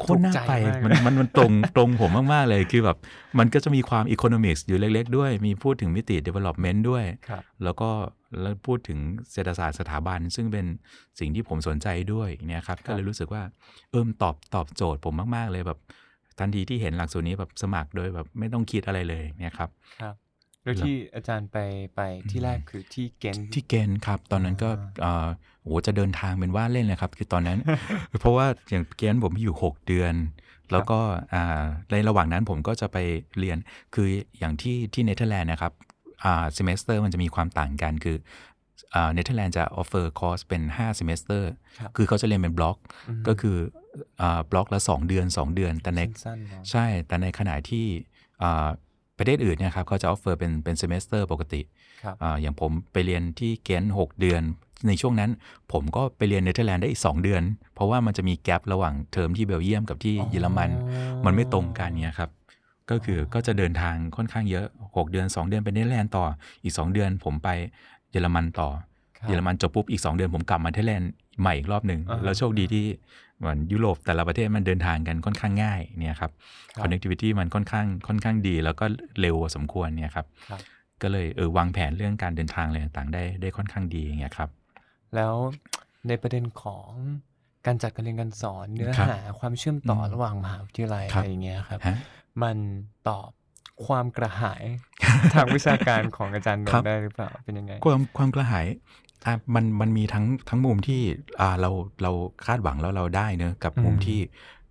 [0.00, 2.96] โคตรน่าไปถูกใจมากมันมันมันตรงตรงผมมาก ๆ เลย คือแบบ
[3.38, 7.90] มันก็จะมีความ economics อยู่เล็ก ๆ ด้วย มีพูดถึงมิติ development ด้วยครับแล้วก็
[8.40, 8.98] แล้วพูดถึง
[9.32, 10.66] เศรษฐศาสตร์สถาบัน ซึ่งเป็น
[11.18, 13.42] สิ่งที่ผมสนใจด้วยเนี่ยครับ ก็เลยรู้สึกว่า
[13.90, 15.78] เอิมตอบตอบโจทย์ผมมาก ๆ เลยแบบ
[16.40, 19.70] ทันทีที่เห็นหลักสูตรนี้แบบสมัครโดยแบบไม่ต้องคิดอะไรเลยเนี่ยครับ
[20.02, 20.14] ครับ
[20.62, 21.58] แล้วที่อาจารย์ไป
[21.96, 24.70] ไปที่แรกคือที่เกนต์ที่เกณฑ์ครับ ตอนนั้นก็
[25.02, 25.26] เอ่อ
[25.62, 27.58] โอ้โหจะเดินทางเป็นว่าเล่นเลยครับ คือตอนนั้น
[28.20, 30.14] เพราะว่าอย่างเกณฑ์ผมอยู่ 6 เดือน
[30.72, 30.98] แล้วก็
[31.34, 32.96] อ่าในระหว่างนั้นผมก็จะไป
[33.38, 33.58] เรียน
[33.94, 34.06] คือ
[34.38, 35.72] อย่างที่ที่เนเธอร์แลนด์นะครับ
[36.24, 38.16] อ่า semester มันจะมีความต่างกันคือ
[38.94, 41.42] อ่าเนเธอร์แลนด์จะ offer course เป็น 5 semester
[41.78, 42.76] ครับคือเขาจะเรียนเป็นบล็อก
[43.28, 43.87] ก็คืออ่า
[44.50, 47.86] บล็อกละ 2 เดือน 2 เดือน แต่ในสั้นๆเนาะใช่แต่ในขณะที่
[48.42, 48.68] อ่า
[49.18, 51.60] ประเทศอื่นเนี่ยครับเขาจะ offer เป็นเป็น semester ปกติ
[52.02, 54.42] ครับอ่าอย่างผมไปเรียนที่ Ghent หกเดือน
[54.88, 55.30] ในช่วงนั้น
[55.72, 57.42] ผมก็ไปเรียนเนเธอร์แลนด์ได้อีก 2 เดือน
[57.74, 60.70] เพราะว่ามันจะมี gap ระหว่างเทอมที่เบลเยียมกับที่เยอรมัน
[61.24, 62.30] มันไม่ตรงกันเนี่ยครับ
[62.90, 66.24] ก็คือก็จะเดินทางค่อนข้างเยอะ 6 เดือน 2 เดือนไปเนเธอร์แลนด์ต่อ
[66.62, 67.48] อีก 2 เดือน ผมไป
[68.10, 68.68] เยอรมันต่อ
[69.18, 72.86] ครับเยอรมันจบปุ๊บอีก 2 เดือนผมกลับมาเนเธอร์แลนด์ใหม่อีกรอบหนึ่งอ่าฮะแล้วโชคดีที่
[73.38, 76.32] เหมือนยุโรปแต่ละประเทศมันเดินทางกันค่อนข้างง่ายเนี่ยครับ
[76.76, 78.84] ครับ connectivity มันค่อนข้างค่อนข้างดี แล้วก็
[79.20, 80.60] เร็วพอสมควรเนี่ยครับครับ
[81.02, 84.48] ก็เลยเออวางแผนเรื่องการเดินทางอะไรต่างๆได้ได้ค่อนข้างดีอย่างเงี้ยครับ
[85.14, 85.34] แล้ว
[86.08, 86.88] ในประเด็นของ
[87.66, 91.96] การจัดการเรียนการสอนเนื้อครับหาความเชื่อมต่ออมระหว่างมหาวิทยาลัยครัอะบไรอย่างเงี้ยครับฮะ
[92.42, 92.56] มัน
[93.08, 93.30] ตอบ
[93.86, 94.62] ความกระหาย
[95.34, 98.66] ทางวิชาการของอาจารย์นนครับท์ได้หรือเปล่าเป็นยังไง ความความกระหาย
[99.26, 101.00] อะมันมันมีทั้งทั้งมุมที่
[101.40, 101.70] อ่าเรา
[102.02, 102.10] เรา
[102.46, 104.20] คาดหวังแล้วเราได้เนอะกับมุมอืมที่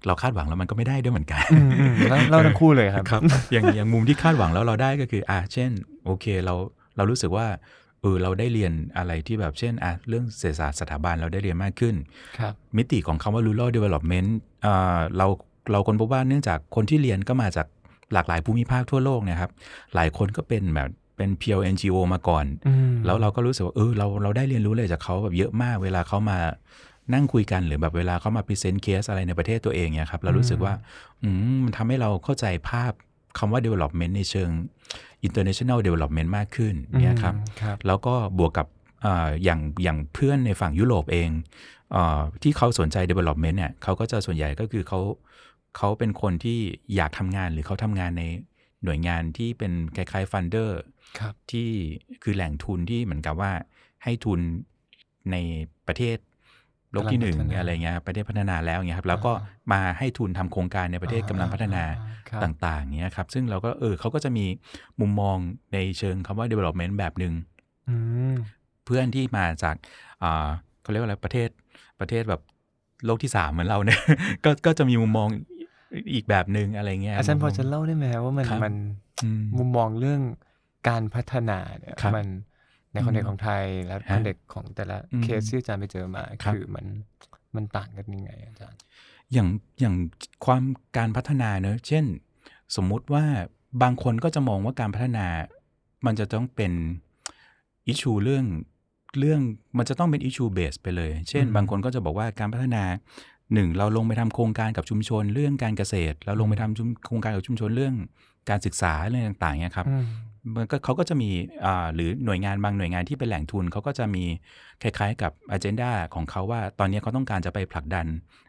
[0.07, 5.71] เราคาดหวังแล้วมันก็ไม่ได้ด้วยเหมือนกันอืมอืมแล้วเล่าทั้งคู่เลยครับครับ อย่างอย่างมุมที่คาดหวังแล้วเราได้ก็คือ อ่า เช่น
[6.05, 6.53] โอเคเรา
[6.97, 7.47] เรารู้สึกว่า
[8.01, 11.95] เออเราได้เรียนอะไรที่แบบเช่นอะเรื่องเศรษฐศาสตร์สถาบันเราได้เรียนมากขึ้น
[12.39, 14.29] ครับมิติของคำว่า rural development
[14.65, 15.27] อ่าเรา
[15.71, 17.67] เราค้นพบว่าเนื่องจากคนที่เรียนก็มาจาก
[18.13, 19.51] หลากหลายภูมิภาคทั่วโลกเนะครับ
[19.95, 26.37] หลายคนก็เป็นแบบ เป็นเพียว NGO มาก่อนอืมแล้วเราก็รู้สึกว่าเออเราเราได้เรียนรู้เลยจากเขาแบบเยอะมาก เวลาเขามา
[27.13, 30.73] นั่งคุยกันหรือแบบเวลาเขามา present case อะไรในประเทศตัวเองเนี่ยครับเรารู้สึกว่า
[31.23, 32.91] อืมมันทำให้เราเข้าใจภาพ
[33.37, 34.49] คำว่า development ในเชิง
[35.27, 38.67] international development มากขึ้นเนี่ยครับอืมครับแล้วก็บวกกับ
[39.05, 41.29] อ่าอย่างอย่างเพื่อนในฝั่งยุโรปเอง
[41.95, 44.99] อาที่เขาสนใจ development เนี่ยเขาก็จะส่วนใหญ่ก็คือเขา
[45.77, 46.59] เขาเป็นคนที่
[46.95, 48.23] อยากทำงานหรือเขาทำงานใน
[48.83, 50.69] หน่วยงานที่เป็นคล้ายๆ funder
[51.19, 51.69] ครับที่
[52.23, 53.51] คือแหล่งทุนที่เหมือนกับว่า
[54.03, 54.39] ให้ทุน
[55.31, 55.35] ใน
[55.87, 56.17] ประเทศ
[56.91, 59.31] โลกที่หนึ่งกำลังพัฒนาอะไรเงี้ยประเทศพัฒนาแล้วเงี้ยครับแล้วก็
[59.73, 61.83] มาให้ทุนทำโครงการในประเทศกำลังพัฒนา
[62.29, 64.45] ครับต่างๆเนี้ยครับซึ่งเราก็เออเขาก็จะมี
[64.99, 65.37] มุมมอง
[65.73, 67.33] ในเชิงคำว่า development แบบหนึ่ง
[67.89, 67.95] อื
[68.31, 68.33] ม
[68.85, 69.75] เพื่อนที่มาจาก
[70.23, 70.47] อ่า
[70.81, 71.49] เขาเรียกว่าอะไรประเทศ
[71.99, 72.41] ประเทศแบบ
[73.05, 74.01] โลกที่สามเหมือนเราเนี่ย
[74.45, 75.29] ก็ก็จะมีมุมมอง
[76.13, 78.75] อีกแบบหนึ่งอะไรเงี้ยอาจารย์พอมุมมองจะเล่าได้ไหมครับว่ามันครับมัน
[79.23, 80.21] อืมมุมมองเรื่อง
[80.89, 82.27] การพัฒนาเนี่ยครับมัน
[82.93, 86.85] ใน context ของไทยและฮะ context ของแต่ละอืมเคสที่อาจารย์ไปเจอมาครับคือมัน
[87.55, 88.79] มันต่างกันยังไงอาจารย์
[89.33, 89.47] อย่าง
[89.79, 89.95] อย่าง
[90.45, 90.63] ความ
[90.97, 92.05] การพัฒนาเนอะเช่น
[92.75, 93.25] สมมุติว่า
[93.83, 95.27] บางคนก็จะมองว่าการพัฒนา
[96.05, 96.73] มันจะต้องเป็น
[97.87, 98.45] issue เรื่อง
[99.19, 99.41] เรื่อง
[99.77, 102.83] มันจะต้องเป็น issue based ไปเลย เช่นอืมบางคนก็จะบอกว่าการพัฒนา
[103.53, 107.95] หนึ่งเราลงไปทำโครงการกับชุมชนเรื่องการเกษตร เราลงไปทำชุมโครงการกับชุมชนเรื่อง
[108.49, 110.05] การศึกษาเรื่องต่างๆเนี่ยครับอืม
[110.55, 111.29] มันก็เขาก็จะมี
[111.65, 114.23] อ่าหรือหน่วยงานบางหน่วยงานที่เป็นแหล่งทุนเขาก็จะมี
[114.81, 118.07] คล้ายๆกับอ g e n d a ของเขาว่า ตอนนี้เขาต้องการจะไปผลักดัน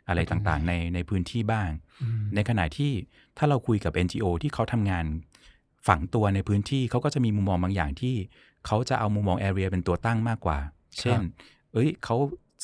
[0.08, 1.68] อะไรต่างๆ ในในพื้นที่บ้าง
[2.02, 2.92] อืมในขณะที่
[3.38, 5.04] ถ้าเราคุยกับ NGO ที่เขาทำงาน
[5.88, 8.14] ฝังตัวในพื้นที่เขาก็จะมีมุมมองบางอย่างที่
[8.66, 10.58] เขาจะเอามุมมอง area เป็นตัวตั้งมากกว่า
[11.00, 11.20] เช่น
[11.72, 12.16] เอ้ยเขา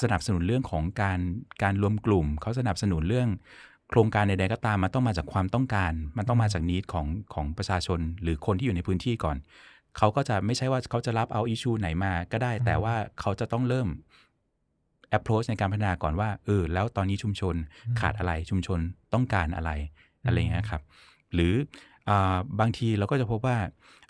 [0.02, 1.20] สนับสนุนเรื่องของการ
[1.62, 3.28] การรวมกลุ่ม เขาสนับสนุนเรื่อง
[3.88, 9.36] โครงการใดๆก็ตามมันต้องมาจากความต้องการ มันต้องมาจากนิดของของประชาชนหรือคนที่อยู่ในพื้นที่ก่อน
[9.98, 13.88] เขาก็จะไม่ใช่ว่าเขาจะรับเอาอิชูไหนมาก็ได้ แต่ว่าเขาจะต้องเริ่ม
[15.16, 17.54] approach ในการพัฒนาก่อนว่าเออแล้วตอนนี้ชุมชน
[18.00, 18.80] ขาดอะไรชุมชน
[19.14, 19.70] ต้องการอะไร
[20.26, 20.82] อะไรอย่างเงี้ยครับ
[21.34, 21.54] หรือ
[22.08, 23.56] อาบางทีเราก็จะพบว่า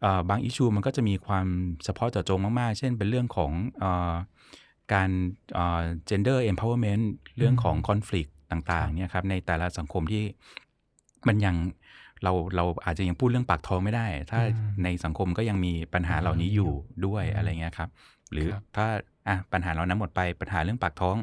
[0.04, 1.46] อ่าบางอิชูมันก็จะมีความ
[1.84, 4.14] เฉพาะเจาะจงมาก ๆ เช่นเป็นเรื่องของอา
[4.92, 5.10] การ
[5.56, 7.04] อ่า gender empowerment
[7.36, 10.24] เรื่องของ conflict ต่างๆเนี่ยครับในแต่ละสังคมที่
[11.28, 11.56] มันยัง
[12.22, 16.70] เราเราอาจจะยังพูดเรื่องปากท้องไม่ได้ ถ้าอืมในสังคมก็ยังมีปัญหาเหล่านี้อยู่
[17.06, 17.88] ด้วยอะไรเงี้ยครับ
[18.32, 18.86] หรือครับถ้า
[19.28, 21.16] อะปัญหาเรานั้นหมดไปปัญหาเรื่องปากท้อง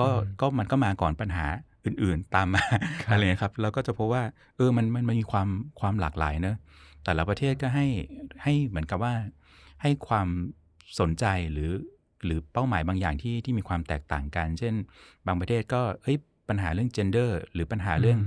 [0.00, 1.46] ก็อืมก็มันก็มาก่อนปัญหา
[1.84, 2.64] อื่นๆตามมา
[3.02, 4.22] ครับอะไรเงี้ยครับเราก็จะพบว่า
[4.56, 5.48] เออมันมันมันมีความ
[5.80, 6.56] ความหลากหลายเนอะ
[7.04, 7.86] แต่ละประเทศก็ให้
[8.42, 9.14] ให้เหมือนกับว่า
[9.82, 10.28] ให้ความ
[11.00, 11.70] สนใจหรือ
[12.24, 14.74] หรือเป้าหมายบางอย่างที่ที่มีความแตกต่างกัน เช่น
[15.26, 18.18] บางประเทศก็เฮ้ยปัญหาเรื่อง gender หรือปัญหาเรื่อง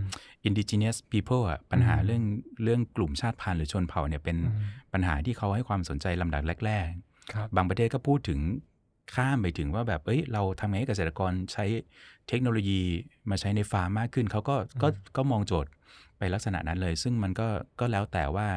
[0.47, 2.23] indigenous people อะปัญหาอืมเรื่อง
[2.63, 6.88] เรื่องกลุ่มชาติพันธุ์หรือชนเผ่าเนี่ยเป็นอืมปัญหาที่เขาให้ความสนใจลำดับแรก
[7.34, 8.39] ครับๆบางประเทศก็พูดถึง
[9.15, 11.65] ข้ามไปถึงว่าแบบ เอ้ย เราทำไงให้เกษตรกรใช้
[12.27, 12.82] เทคโนโลยี
[13.30, 15.71] มาใช้ในฟาร์มมากขึ้น เขาก็ก็ก็มองโจทย์
[16.17, 17.47] ไปลักษณะนั้นเลย ซึ่งมันก็
[17.80, 18.47] ก็แล้วแต่ว่า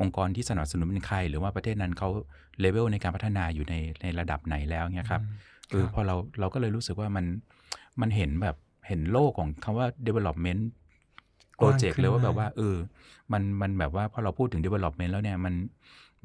[0.00, 2.08] องค์กรที่สนับสนุนเป็นใคร หรือว่าประเทศนั้นเขา
[2.60, 5.22] เลเวลในการพัฒนาอยู่ในในระดับไหนแล้วเนี่ยครับ
[5.70, 7.24] เออครับพอเราเราก็เลยรู้สึกว่ามัน
[8.00, 10.62] มันเห็นแบบเห็นโลกของคำว่า development
[11.60, 12.76] กว้าง project ขึ้นเลยว่าแบบมากว่าเออ
[13.32, 15.54] มันมันแบบว่าพอเราพูดถึง development แล้วเนี่ยมัน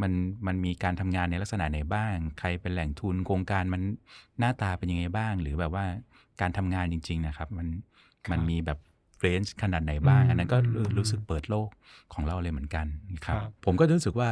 [0.02, 0.12] มัน
[0.48, 3.82] มันมีการทำงานในลักษณะไหนบ้าง ใครเป็นแหล่งทุนโครงการมัน
[4.40, 5.86] หน้าตาเป็นยังไงบ้าง หรือแบบว่า
[6.42, 7.68] การทำงานจริง ๆ นะครับ มัน
[8.32, 8.80] มันมีแบบ
[9.20, 11.70] เรนจ์ขนาดไหนบ้างอืมอันนั้นก็อืมเออรู้สึกเปิดโลก
[12.14, 12.86] ของเราเลยเหมือนกัน
[13.26, 14.30] ครับครับผมก็รู้สึกว่า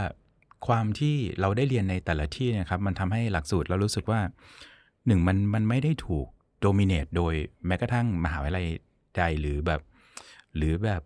[0.67, 4.19] ความที่เราได้เรียนในแต่ละที่เนะครับ มันทำให้หลักสูตรเรารู้สึกว่า
[5.07, 6.27] หนึ่งมันมันไม่ได้ถูก
[6.61, 7.33] โดมิเนตโดย
[7.67, 8.65] แม้กระทั่งมหาวิทยาลัย
[9.15, 9.81] ใดหรือแบบ
[10.55, 11.01] หรือแบบ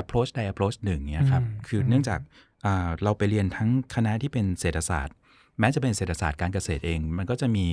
[0.00, 2.20] approach ใด approach หนึ่งเนี่ยครับอืมคือเนื่องจาก
[2.64, 5.14] อ่าเราไปเรียนทั้งคณะที่เป็นเศรษฐศาสตร์
[5.58, 7.66] แม้จะเป็นเศรษฐศาสตร์การเกษตรเอง มันก็จะมี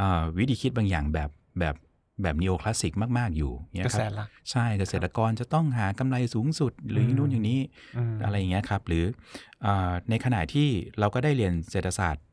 [0.00, 1.74] อ่าวิธีคิดบางอย่างแบบแบบ
[2.22, 7.60] แบบนีโอคลาสสิกมาก ๆ อยู่เนี่ยกระคแสรับหลักใช่เกษตรกรจะต้องหากำไรสูงสุดหรืออมนู่นอย่างนี้
[7.96, 9.04] อืมอะไรอย่างเงี้ยครับ หรือ
[9.64, 12.24] อาในขณะที่เราก็ได้เรียนเศรษฐศาสตร์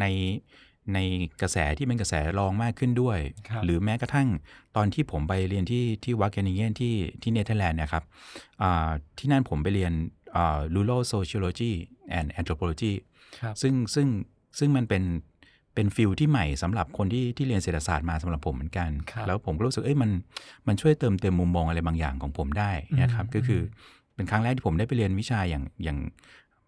[0.00, 0.06] ใน
[0.94, 0.98] ใน
[1.42, 3.18] กระแสที่เป็นกระแสรองมากขึ้นด้วย
[3.48, 4.28] ครับหรือแม้กระทั่ง
[4.76, 8.04] ตอนที่ผมไปเรียนที่ที่วาเกนิงเงินที่ที่เนเธอร์แลนด์เนะครับ
[8.62, 9.92] อ่าที่นั่นผมไปเรียน
[10.36, 11.72] อ่า rural sociology
[12.18, 12.92] and anthropology
[13.42, 14.08] ครับซึ่งซึ่ง
[14.58, 15.02] ซึ่งมันเป็น
[15.74, 20.10] เป็น field ที่ใหม่สำหรับคนที่ที่เรียนเศรษฐศาสตร์มาสำหรับผมเหมือนกันครับแล้วผมก็รู้สึกเอ้ยมัน
[20.66, 23.60] มันช่วยเติมเต็มมุมมองอะไรบางอย่างของผมได้นะครับอืมก็คือ
[24.14, 25.98] เป็นครั้งแรกที่ผมได้ไปเรียนวิชาอย่างอย่าง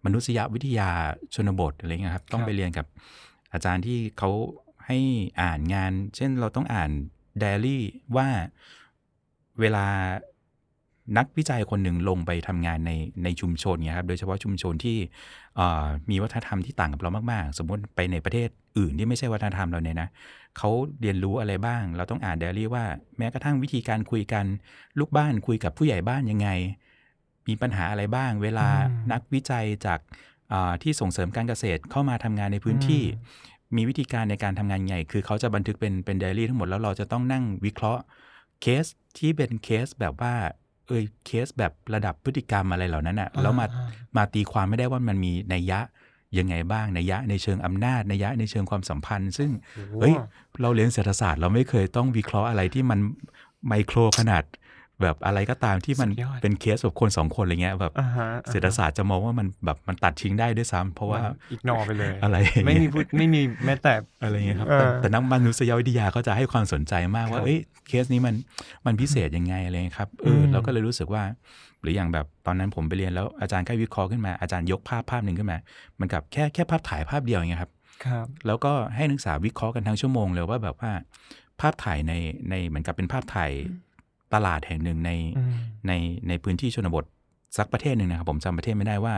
[0.05, 0.89] มนุษยวิทยา
[1.35, 2.85] ชนบทอะไรเงี้ยครับต้องไปเรียนกับ
[3.53, 4.31] อาจารย์ที่เขา
[4.85, 4.97] ให้
[5.41, 6.89] อ่านงาน เช่นเราต้องอ่าน
[7.39, 7.83] ไดอารี่
[8.15, 8.27] ว่า
[9.59, 9.85] เวลา
[11.17, 12.91] นักวิจัยคนหนึ่งลงไปทำงานใน
[13.23, 14.97] ในชุมชนเนี่ยครับโดยเฉพาะชุมชนที่
[15.55, 20.09] เอ่อมีวัฒนธรรมที่ต่างกับเรามาก ๆ สมมติไปในประเทศอื่นที่ไม่ใช่วัฒนธรรมเราเนี่ยนะ
[20.57, 20.69] เขา
[21.01, 22.85] เรียนรู้อะไรบ้าง เราต้องอ่านไดอารี่ว่า
[23.17, 24.45] แม้กระทั่งวิธีการคุยกัน
[24.99, 26.49] ลูกบ้านคุยกับผู้ใหญ่บ้านยังไง
[27.47, 29.99] มีปัญหาอะไรบ้าง เวลาอืมนักวิจัยจาก
[30.53, 33.03] อ่าที่ส่งเสริมการเกษตรเข้ามาทำงานในพื้นที่
[33.75, 38.01] มีวิธีการในการทำงานยังไงคือเขาจะบันทึกเป็นเป็นไดอารี่ทั้งหมดแล้วเราจะต้องนั่งวิเคราะห์
[38.61, 38.85] เคส
[39.17, 40.33] ที่เป็นเคสแบบว่า
[40.87, 45.79] เอ้ยเคสแบบระดับพฤติกรรมอะไรเหล่านั้นอะแล้วมาอ่ามาตีความไม่ได้ว่ามันมีนัยยะ
[46.37, 50.15] ยังไงบ้างนัยยะในเชิงอำนาจนัยยะในเชิงความสัมพันธ์ ซึ่งโอ้โหเฮ้ย
[50.61, 52.99] เราเรียนเศรษฐศาสตร์เราไม่เคยต้องวิเคราะห์อะไรที่มัน
[53.67, 54.43] ไมโครขนาด
[55.01, 68.35] แบบอะไรก็ตามที่มันสุดยอดเป็นเคสแบบคนสองคนอะไรเงี้ยแบบอ่าฮะเศรษฐศาสตร์จะมองว่ามันแบบมันตัดทิ้งได้ด้วยซ้ำเพราะว่าอีกนอไปเลยอะไรอย่างไม่เงี้ยมีพูดไม่มีแม้แต่อะไรเงี้ยครับเออแต่แต่นักมนุษยวิทยาก็จะให้ความสนใจมากคว่ารับเอ้ยเคสนี้มัน
[68.85, 71.23] มันพิเศษยังไงอะไรเงี้ยครับเอออมเราก็เลยรู้สึกว่า
[71.81, 75.57] หรืออย่างแบบตอนนั้นผมไปเรียนแล้วอาจารย์ใกล้วิเคราะห์ขึ้นมาอาจารย์ยกภาพภาพหนึ่งขึ้นมา
[75.99, 77.71] มันกับแค่แค่ภาพถ่ายภาพเดียวอย่างเงี้ยครับ
[78.05, 80.91] ครับแล้วก็ให้นักศึกษาวิเคราะห์กันทั้งชั่วโมงเลยว่าแบบว่า
[81.61, 82.13] ภาพถ่ายใน
[82.49, 83.51] ในเหมือนกับเป็นภาพถ่าย
[84.33, 85.55] ตลาดแห่งหนึ่งในอืม
[85.87, 85.93] ใน
[86.27, 87.05] ในพื้นที่ชนบท
[87.57, 89.15] สักประเทศหนึ่งนะครับผมจำประเทศไม่ได้ว่า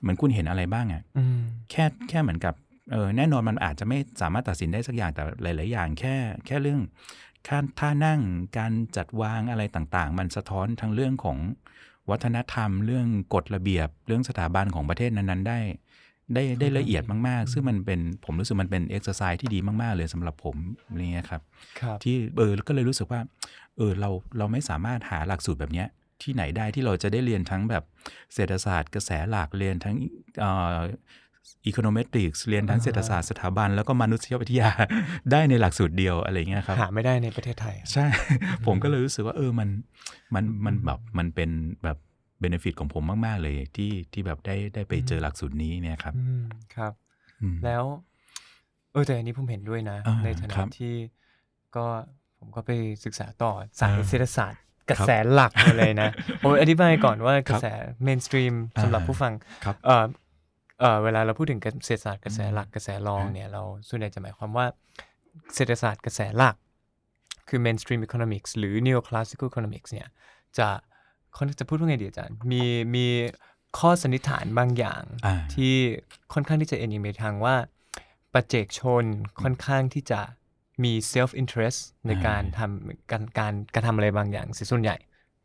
[0.00, 1.38] เหมือนคุณเห็นอะไรบ้างอะอืม
[1.70, 2.54] แค่แค่เหมือนกับ
[2.90, 6.14] เออแน่นอนมันอาจจะไม่สามารถตัดสินได้สักอย่างแต่หลาย ๆ อย่าง แค่
[6.46, 6.80] แค่เรื่อง
[7.48, 8.20] ท่าท่านั่ง
[8.58, 11.38] การจัดวางอะไรต่าง ๆ มันสะท้อนทั้งเรื่องของ
[12.10, 15.58] วัฒนธรรม เรื่องกฎระเบียบ เรื่องสถาบันของประเทศนั้น ๆ ได้
[16.34, 21.42] ได้ได้ละเอียดมาก ๆ ซึ่งมันเป็นผมรู้สึกมันเป็นเอ็กซ์ไซส์ที่ดีมาก ๆ เลยสำหรับผมอะไรเงี้ยครับ
[21.80, 23.20] ครับ ที่เออก็เลยรู้สึกว่า
[23.78, 25.88] เออเราเราไม่สามารถหาหลักสูตรแบบเนี้ย
[26.22, 27.84] ที่ไหนได้ที่เราจะได้เรียนทั้งแบบ
[28.34, 29.96] เศรษฐศาสตร์กระแสหลักเรียนทั้ง
[30.40, 30.76] เอ่อ
[31.66, 34.70] econometrics เรียนทั้งอ่าเศรษฐศาสตร์สถาบัน แล้วก็มานุษยวิทยา
[35.32, 38.06] ได้ในหลักสูตรเดียวอะไรเงี้ยครับ หาไม่ได้ในประเทศไทย ใช่
[38.66, 39.68] ผมก็เลยรู้สึกว่าเออมัน
[40.34, 41.50] มันมันแบบมันเป็น
[41.84, 41.98] แบบ
[42.40, 46.44] benefit ของผมมาก ๆ เลยที่ที่แบบได้ได้ไปเจอหลักสูตรนี้เนี่ยครับอืม
[46.76, 46.92] ครับ
[47.42, 47.84] อืมแล้ว
[48.92, 50.94] เออแต่อันนี้ผมเห็นด้วยนะอ่าในฐานะครับที่
[51.76, 51.86] ก็
[52.38, 52.70] ผมก็ไป
[53.04, 56.10] ศึกษาต่อสายอ่าเศรษฐศาสตร์กระแสหลักมาเลยนะ
[56.42, 57.66] ผมอธิบายก่อนว่ากระแส
[58.02, 59.32] mainstream อ่าสำหรับผู้ฟัง
[59.64, 60.04] ครับเออ
[60.80, 64.66] เออเวลาเราพูดถึงเศรษฐศาสตร์กระแสหลักกระแสรองเนี่ยเราส่วนใหญ่จะหมายความว่า
[65.54, 66.56] เศรษฐศาสตร์กระแสหลัก
[67.48, 70.08] คือ mainstream economics หรือ neoclassical economics เนี่ย
[70.58, 70.68] จะ
[71.36, 72.62] ค่อนจะพูดว่าไงดีอาจารย์มี
[72.94, 73.06] มี
[73.78, 75.74] ข้อสันนิษฐานบางอย่างอ่าที่
[76.32, 77.56] ค่อนข้างที่จะเอ็นไปทางว่า
[78.32, 79.04] ประเจกชน
[79.42, 80.20] ค่อนข้างที่จะ
[80.84, 84.96] มี self interest ในการทำการการการทำอะไรบางอย่างเสียส่วนใหญ่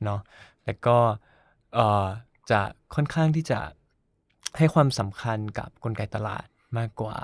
[0.04, 0.20] เนาะ
[0.66, 0.98] แล้วก็
[1.74, 2.06] เอ่อ
[2.52, 2.62] จะ
[2.96, 3.60] ค่อนข้างที่จะ
[4.58, 6.46] ให้ความสำคัญกับกลไกตลาด
[6.78, 7.18] มากกว่า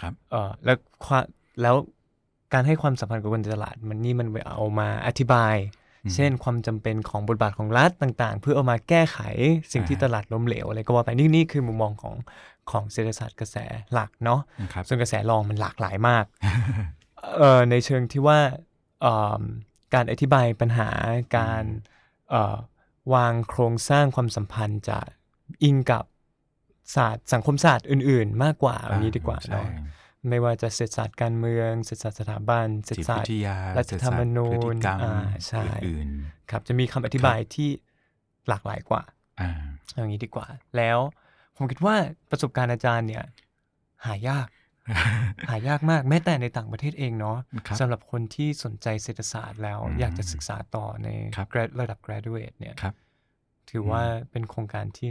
[0.00, 1.24] ครับเออแล้วความ
[1.62, 1.76] แล้ว
[2.52, 5.56] การให้ความสำคัญกับกลไกตลาด มันนี่มันไปเอามาอธิบาย
[6.04, 9.18] อืมเช่นความจำเป็นของบทบาทของรัฐต่างๆ เพื่อเอามาแก้ไข
[9.72, 12.14] สิ่งที่อ่าตลาดล้มเหลวอะไรก็ว่าไปนี่นี่คือมุมมองของ
[12.70, 13.56] ของเศรษฐศาสตร์กระแส
[13.92, 14.40] หลักเนาะ
[14.72, 17.01] ครับส่วนกระแสรองมันหลากหลายมากเอ่อ
[17.70, 18.40] ในเชิงที่ว่า
[19.02, 19.42] เอิ่ม
[19.94, 20.88] การอธิบายปัญหา
[21.38, 21.64] การ
[22.30, 22.56] เอ่อ
[23.14, 24.98] วางโครงสร้างความสัมพันธ์จะ
[25.62, 26.04] อิงกับ
[26.94, 29.66] ศาสตร์สังคมศาสตร์อื่น ๆ มากกว่าเอางี้ดีกว่าใช่เนาะ
[30.28, 35.16] ไม่ว่าจะเศรษฐศาสตร์การเมืองเศรษฐศาสตร์สถาบันเศรษฐจิตศาสวิตร์ทยารัฐธรรมนูญพฤติกรรมอ่า
[35.48, 36.08] ใช่อื่น
[36.50, 37.70] ครับจะมีคำอธิบายที่
[38.48, 39.50] หลากหลายกว่าๆอ่า
[39.92, 40.98] เอางี้ดีกว่า แล้ว
[41.56, 41.96] ผมคิดว่า
[42.30, 43.24] ประสบการณ์อาจารย์เนี่ย
[44.06, 44.46] หายาก
[45.48, 52.94] หายากมากแม้แต่ในต่างประเทศเองเนาะครับสำหรับคนที่สนใจเศรษฐศาสตร์แล้ว อืมอยากจะศึกษาต่อใน ครับ grad- ระดับ graduate เนี่ยครับ
[53.70, 55.10] ถือว่าเป็นโครงการที่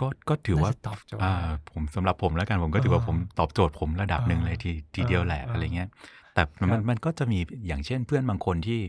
[0.00, 1.34] ก็ก็ถือว่าน่า จะตอบโจทย์ อ่า
[1.70, 5.88] ผมสำหรับผมแล้วกันผมก็ถือว่าอ่าผมตอบโจทย์ผมระดับหนึ่งอ่าเลยทีทีเดียวแหละอ่าอะไรเงี้ย
[6.34, 8.80] แต่มันครับมันก็จะมีอย่างเช่นเพื่อนบางคนที่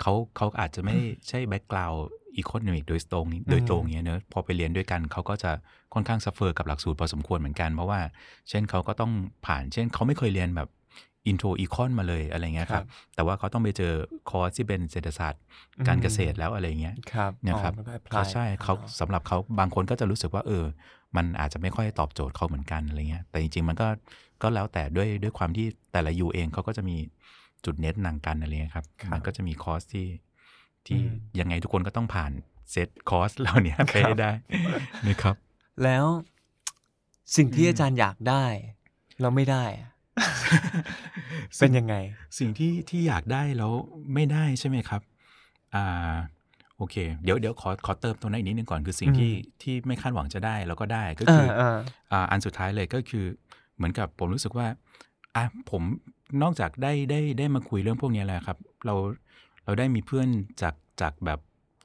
[0.00, 0.96] เขาเขาอาจจะไม่
[1.28, 5.50] ใช่ background economic โดยตรงนี้โดยตรงเนี้ยเนอะพอไปเรียนด้วยกันเขาก็จะ
[5.94, 8.00] ค่อนข้าง suffer กับหลักสูตรพอสมควรเหมือนกันเพราะว่า
[8.48, 9.12] เช่นเขาก็ต้อง
[9.46, 10.68] ผ่าน เช่นเขาไม่เคยเรียนแบบ
[11.26, 13.92] intro econ มาเลยอะไรเงี้ยครับ แต่ว่าเขาต้องไปเจอ
[14.30, 15.42] คอร์สที่เป็นเศรษฐศาสตร์
[15.88, 20.64] การเกษตรแล้วอะไรเงี้ยครับเนี่ยอ๋อครับมันก็ apply เขาใช่เขาอ๋อสำหรับเขาบางคนก็จะรู้สึกว่าเออ
[21.16, 23.88] มันอาจจะไม่ค่อยตอบโจทย์เขาเหมือนกันอะไรเงี้ย แต่จริงๆมันก็
[24.42, 26.96] ก็แล้วแต่ด้วยด้วยความที่แต่ละ U เองเขาก็จะมี
[27.64, 30.06] จุดเน้นต่างกันอะไรเงี้ยครับครับมันก็จะมีคอร์สที่
[30.88, 32.32] ที่อืมยังไงทุกคนก็ต้องผ่าน
[32.70, 34.30] เซตคอร์สเหล่านี้ไปให้ได้
[35.08, 35.36] นะครับ
[35.84, 36.04] แล้ว
[37.36, 38.44] สิ่งที่อืมอาจารย์อยากได้
[39.20, 39.90] เราไม่ได้อะ
[41.58, 41.94] เป็นยังไง
[42.38, 43.72] สิ่งที่ที่อยากได้แล้ว
[44.14, 45.00] ไม่ได้ใช่ไหมครับ
[45.74, 46.14] อ่า
[46.76, 51.78] โอเค เดี๋ยวเดี๋ยวขอขอเติมตรงนั้นอีกนิดนึงก่อนคือสิ่งอืมที่ที่ไม่คาดหวังจะได้แล้วก็ได้ก็อ่าคืออ่า
[52.12, 53.24] อ่าอันสุดท้ายเลยก็คือ
[53.76, 54.66] เหมือนกับผมรู้สึกว่า
[55.36, 55.82] อะผม
[56.42, 58.94] นอกจากได้ได้ได้มาคุยเรื่องพวกนี้แล้วครับ เรา
[59.68, 60.28] เราได้มีเพื่อน
[60.62, 61.40] จากจากแบบ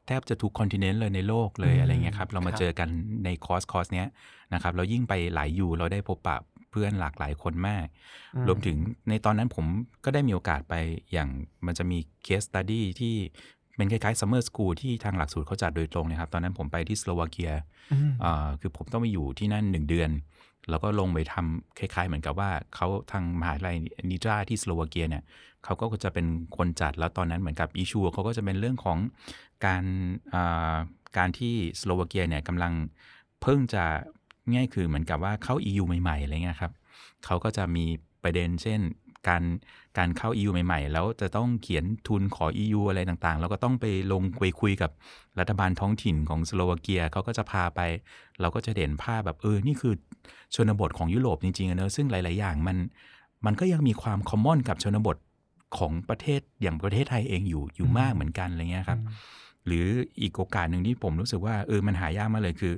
[0.08, 2.90] แทบจะทุก continent เลยในโลกเลยอืมอะไรเงี้ยครับ เรามาครับเจอกัน
[3.26, 4.08] ในคอร์สคอร์สเนี้ย
[4.54, 6.38] นะครับเรายิ่งไปหลาย U เราได้พบปะ
[6.72, 7.86] เพื่อนหลากหลายคนมาก
[8.36, 8.78] อืมรวมถึง
[9.10, 9.66] ในตอนนั้นผม
[10.06, 10.74] ก็ได้มีโอกาสไป
[11.14, 11.30] อย่าง
[11.66, 13.16] มันจะมี case study ที่
[13.76, 17.52] เป็นคล้ายๆ summer school ที่ทางหลักสูตรเขาจัดโดยตรงเนะครับ ตอนนั้นผมไปที่สโลวาเกีย
[17.92, 20.10] อืมอ่าคือผมต้องไปอยู่ที่นั่นหนึ่งเดือน
[20.70, 23.76] แล้วก็ลงไปทำคล้ายๆ เหมือนกับว่าเขาทางมหาวิทยาลัย
[24.12, 25.24] นิตราที่สโลวาเกียเนี่ย
[25.64, 26.26] เขาก็จะเป็น
[26.58, 28.98] คนจัดแล้วตอนนั้นเหมือนกับอิชูเขาก็จะเป็นเรื่องของ
[29.66, 29.84] การ
[31.18, 32.74] การที่สโลวาเกียเนี่ยกำลัง
[33.42, 33.84] เพิ่งจะ
[34.54, 36.72] ง่ายคือเหมือนกับว่าเข้า EU ใหม่ๆอะไรเงี้ยครับ
[37.26, 37.86] เขาก็จะมี
[38.24, 38.80] ประเด็นเช่น
[39.28, 39.44] การ
[39.98, 44.92] การเข้า EU ใหม่ ๆ แล้วจะต้องเขียนทุนขอ EU อะไรต่างๆ แล้วก็ต้องไปลงคุยคุยกับ
[45.40, 47.80] รัฐบาลท้องถิ่นของสโลวาเกียเขาก็จะพาไป
[48.42, 49.94] เราก็จะเห็นภาพแบบเออ นี่คือ
[50.56, 52.78] ชนบทของยุโรปจริงๆนะซึ่งหลาย ๆ อย่างมัน
[53.46, 55.18] มันก็ยังมีความคอมมอนกับชนบท
[55.78, 59.00] ของประเทศอย่างประเทศไทยเองอยู่อยู่มากเหมือนกันอะไรเงี้ยครับ
[59.66, 59.86] หรือ
[60.22, 62.74] อีกโอกาสหนึ่งที่ผมรู้สึกว่าเออมันหายากมากเลยคือ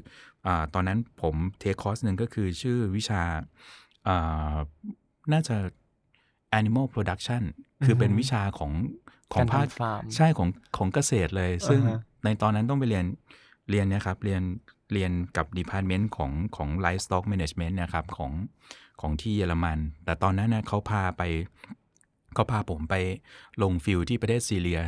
[0.46, 3.22] อาตอนนั้นผมเทคคอร์สหนึ่งก็คือชื่อวิชา
[4.08, 4.56] อ่า
[5.34, 5.56] น่าจะ
[6.60, 7.44] animal production
[7.86, 8.72] คือเป็นวิชาของ
[9.34, 13.06] ของการภาคทำฟาร์มใช่ของของเกษตรเลย ซึ่งอ่าฮะในตอนนั้นต้องไปเรียน
[13.70, 14.42] เรียนเนะครับเรียน
[14.94, 18.32] เรียนกับ department ของของ livestock management นะครับของ
[19.02, 21.24] ของที่เยอรมัน แต่ตอนนั้นนะเขาพาไป
[22.36, 22.96] เขาพาผมไป
[23.62, 24.82] ลงฟิลที่ประเทศซีเรีย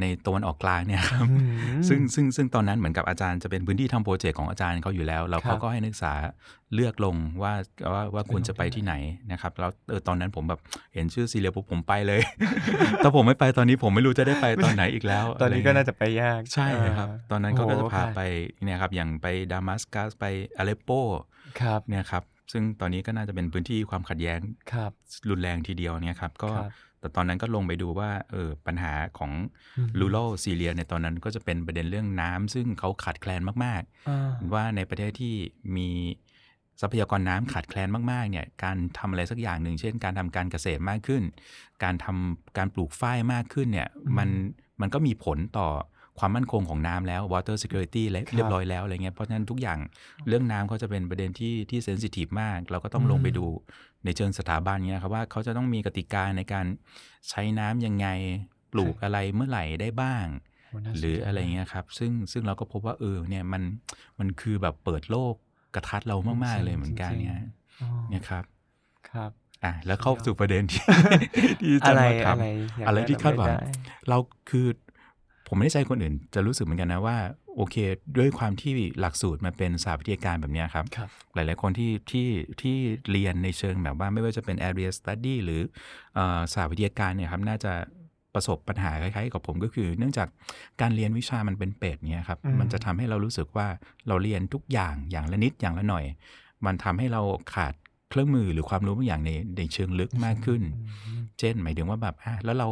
[0.00, 1.36] ในตะวันออกกลางเนี่ยครับอื
[1.76, 6.12] มซึ่งซึ่งซึ่งตอนนั้นเหมือนกับอาจารย์จะเป็นพื้นที่ทำโปรเจกต์ของอาจารย์เขาอยู่แล้วแล้วครัเขาบก็ให้นักศึกษา
[6.74, 7.52] เลือกลงว่า
[7.92, 8.94] ว่าว่าควรจะไปไปลงที่ที่ไหน
[9.32, 10.60] นะครับแล้วเออตอนนั้นผมแบบ
[10.94, 12.20] เห็นชื่อซีเรียปุ๊บผมไปเลย
[13.02, 16.66] ถ้าผมไม่ไปตอนนี้ผมไม่รู้จะได้ไปตอนไหนอีกแล้ว ตอนนี้ก็ไรเงี้ยน่าจะไปยากใช่
[16.98, 18.20] ครับาตอนนั้นเขาก็จะโอ้พาค่ะไป
[18.64, 20.24] เนี่ยครับอย่างไปดามัสกัสไป
[20.56, 20.90] อเลปโป
[21.60, 24.40] ครับเนี่ยครับ ซึ่งตอนนี้ก็น่าจะเป็นพื้นที่ความขัดแย้ง
[24.72, 24.92] ครับ
[25.28, 29.32] รุนแรงทีเดียวเนี่ยครับก็ครับแต่ตอนนั้นก็ลงไปดูว่าเออปัญหาของ
[29.76, 35.34] อืมรูโรซีเรียในตอนนั้นก็จะเป็นประเด็นเรื่องน้ำซึ่งเขาขาดแคลนมากอ่าๆว่าในประเทศที่
[35.76, 35.88] มี
[36.80, 41.22] ทรัพยากรน้ำขาดแคลนมากๆเนี่ยการทำอะไรสักอย่างหนึ่ง เช่น การทำการเกษตรมากขึ้น
[41.84, 44.28] การทำการปลูกฝ้ายมากขึ้นเนี่ยมัน
[44.80, 45.68] มันก็มีผลต่อ
[46.20, 49.78] ความมั่นคงของน้ำแล้ว water security และเรียบร้อยแล้วอะไรเงี้ยเพราะฉะนั้นทุกอย่าง
[50.28, 53.46] เรื่องน้ำเขาจะเป็นประเด็นที่ที่เซนซิทีฟมาก เราก็ต้องลงไปดู
[54.04, 56.66] ในเชิงสถาบันเนี่ยครับว่าเขาจะต้องมีกติกาในการ
[57.28, 58.06] ใช้น้ำยังไง
[58.72, 60.26] ปลูกอะไรเมื่อไหร่ได้บ้าง
[60.70, 63.62] โน่าสนใจหรืออะไรเงี้ยครับ ซึ่งซึ่งเราก็พบว่าเออเนี่ยมัน
[64.18, 65.34] มันคือแบบเปิดโลก
[65.74, 67.42] กระทัดเรามาก ๆ เลยเหมือนกันจริงๆเนี่ย
[67.82, 68.44] อ๋อเนี่ยครับ
[69.10, 69.30] ครับ
[69.64, 70.82] อะแล้วเข้าสู่ประเด็นที่
[71.62, 72.46] ที่จะอะไรมาถามอะไร
[72.78, 73.58] อยากอะไรที่คาดหวังได้
[74.08, 74.18] เรา
[74.50, 74.66] คือ
[75.52, 77.16] ผมไม่ได้ใจคนอื่น จะรู้สึกเหมือนกันนะว่า
[77.56, 77.76] โอเค
[78.18, 82.28] ด้วยความที่หลักสูตรมันเป็นสาวิทยาการแบบเนี้ยครับครับหลาย ๆ คนที่ที่
[82.62, 82.76] ที่
[83.10, 85.60] เรียนในเชิงแบบว่าไม่ว่าจะเป็น area study หรือ
[86.14, 87.72] เอ่อสาวิทยาการเนี่ยครับน่าจะ
[88.34, 90.28] ประสบปัญหาคล้ายๆกับผมก็คือ เนื่องจาก
[90.80, 93.66] การเรียนวิชามันเป็นเป็ดเนี่ยครับอืมมันจะทำให้เรารู้สึกว่า
[94.08, 96.04] เราเรียนทุกอย่างอย่างละนิดอย่างละหน่อย
[96.66, 97.22] มันทำให้เรา
[97.54, 97.74] ขาด
[98.10, 102.68] เครื่องมือหรือความรู้บางอย่างในในเชิงลึกมากขึ้นอืมเช่น หมายถึงว่าแบบอะแล้วเรา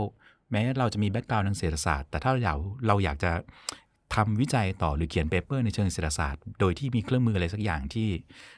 [0.50, 2.56] แม้เราจะมี background ทางเศรษฐศาสตร์ แต่ถ้าเราอยาก
[2.86, 3.30] เราอยากจะ
[4.14, 8.08] ทำวิจัยต่อหรือเขียน paper ในเชิงเศรษฐศาสตร์ โดยที่มีเครื่องมืออะไรสักอย่างที่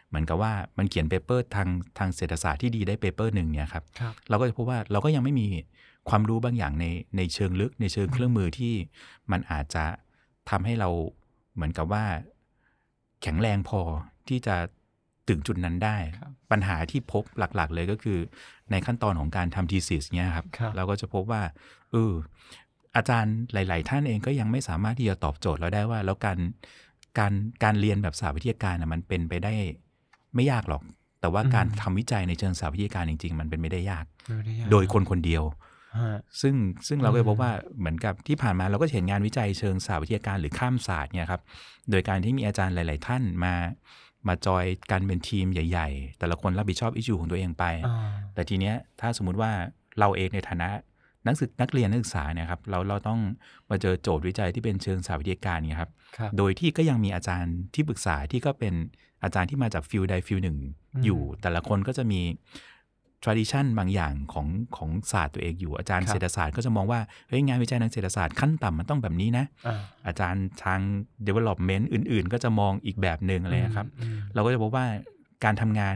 [0.08, 5.46] เหมือนกับว่ามันเขียน paper ทางทางเศรษฐศาสตร์ที่ดีได้ paper หนึ่งเนี่ยครับครับเราก็จะพบว่าเราก็ยังไม่มี
[6.08, 8.74] ความรู้บางอย่างในในเชิงลึกในเชิงเครื่องมือที่
[9.30, 9.84] มันอาจจะ
[10.50, 10.88] ทำให้เรา
[11.54, 12.04] เหมือนกับว่า
[13.22, 13.80] แข็งแรงพอ
[14.28, 14.56] ที่จะ
[15.28, 18.18] ถึงจุดนั้นได้ครับปัญหาที่พบหลักๆ เลยก็คือ
[18.70, 21.42] ในขั้นตอนของการทำทีสิสเนี่ยครับครับเราก็จะพบว่า
[21.92, 22.12] เออ
[22.96, 26.38] อาจารย์หลาย ๆ ท่านเองก็ยังไม่สามารถที่จะตอบโจทย์เราได้ว่า แล้วการ
[27.18, 27.32] การ
[27.64, 29.52] การเรียนแบบสถาวิทยาการนะมันเป็นไปได้
[30.34, 30.82] ไม่ยากหรอก
[31.20, 34.04] แต่ว่าการทำวิจัยในเชิงสถาวิทยาการจริง ๆ มันเป็นไม่ได้ยาก
[34.36, 35.42] ไม่ได้ยากโดยคนคนเดียว
[35.98, 36.54] ฮะซึ่ง
[36.88, 41.42] ซึ่งเราก็อืมพบว่าเหมือนกับที่ผ่านมาเราก็เห็นงานวิจัยเชิงสถาวิทยาการหรือข้ามศาสตร์เนี่ยครับ
[41.90, 43.54] โดยการที่มีอาจารย์หลาย ๆ ท่านมา
[44.28, 47.96] มาจอยกันเป็นทีมใหญ่ ๆ แต่ละคนรับผิดชอบอิชูของตัวเองไปอ่า
[48.34, 49.50] แต่ทีเนี้ยถ้าสมมุติว่า
[49.98, 50.68] เราเองในฐานะ
[51.26, 53.20] นักศึกนักเรียนนักศึกษาเนี่ยครับเราเราต้อง
[53.70, 58.74] มาเจอโจทย์วิจัยที่เป็นเชิงสถาวิทยาการเนี่ยครับครับโดยที่ก็ยังมีอาจารย์ที่ปรึกษาที่ก็เป็น
[59.24, 60.58] อาจารย์ที่มาจาก field ใด field หนึ่ง
[60.94, 62.20] อืมอยู่ แต่ละคนก็จะมี
[63.24, 70.80] tradition บางอย่างของของศาสตร์ตัวเองอยู่อาจารย์ครับเศรษฐศาสตร์ก็จะมองว่าเฮ้ยงานวิจัยทางเศรษฐศาสตร์ขั้นต่ำมันต้องแบบนี้นะอ่าอาจารย์ทาง
[71.26, 74.86] development อื่น ๆ ก็จะมองอีกแบบหนึ่งอะไรนะครับอืมเราก็จะพบว่า
[75.44, 75.94] การทำงาน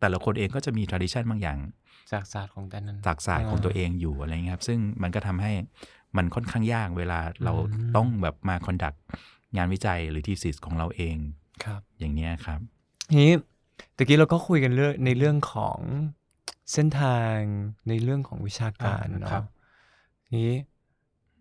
[0.00, 1.58] แต่ละคนเองก็จะมี tradition บางอย่าง
[2.12, 5.52] จากศาสตร์ของแต่นั้นจากศาสตร์ของตัวเองอยู่อะไรเงี้ยครับ ซึ่งมันก็ทำให้
[6.16, 8.94] มันค่อนข้างยากเวลาเราอืมต้องแบบมา conduct
[9.56, 11.16] งานวิจัยหรือทีสิสของเราเอง
[11.64, 12.60] ครับ อย่างเนี้ยครับ
[13.10, 13.34] ทีนี้
[13.96, 15.78] ตะกี้เราก็คุยกันเรื่องในเรื่องของ
[16.72, 17.34] เส้นทาง
[17.88, 19.44] ในเรื่องของวิชาการอ่าเนาะครับ
[20.26, 20.54] ทีนี้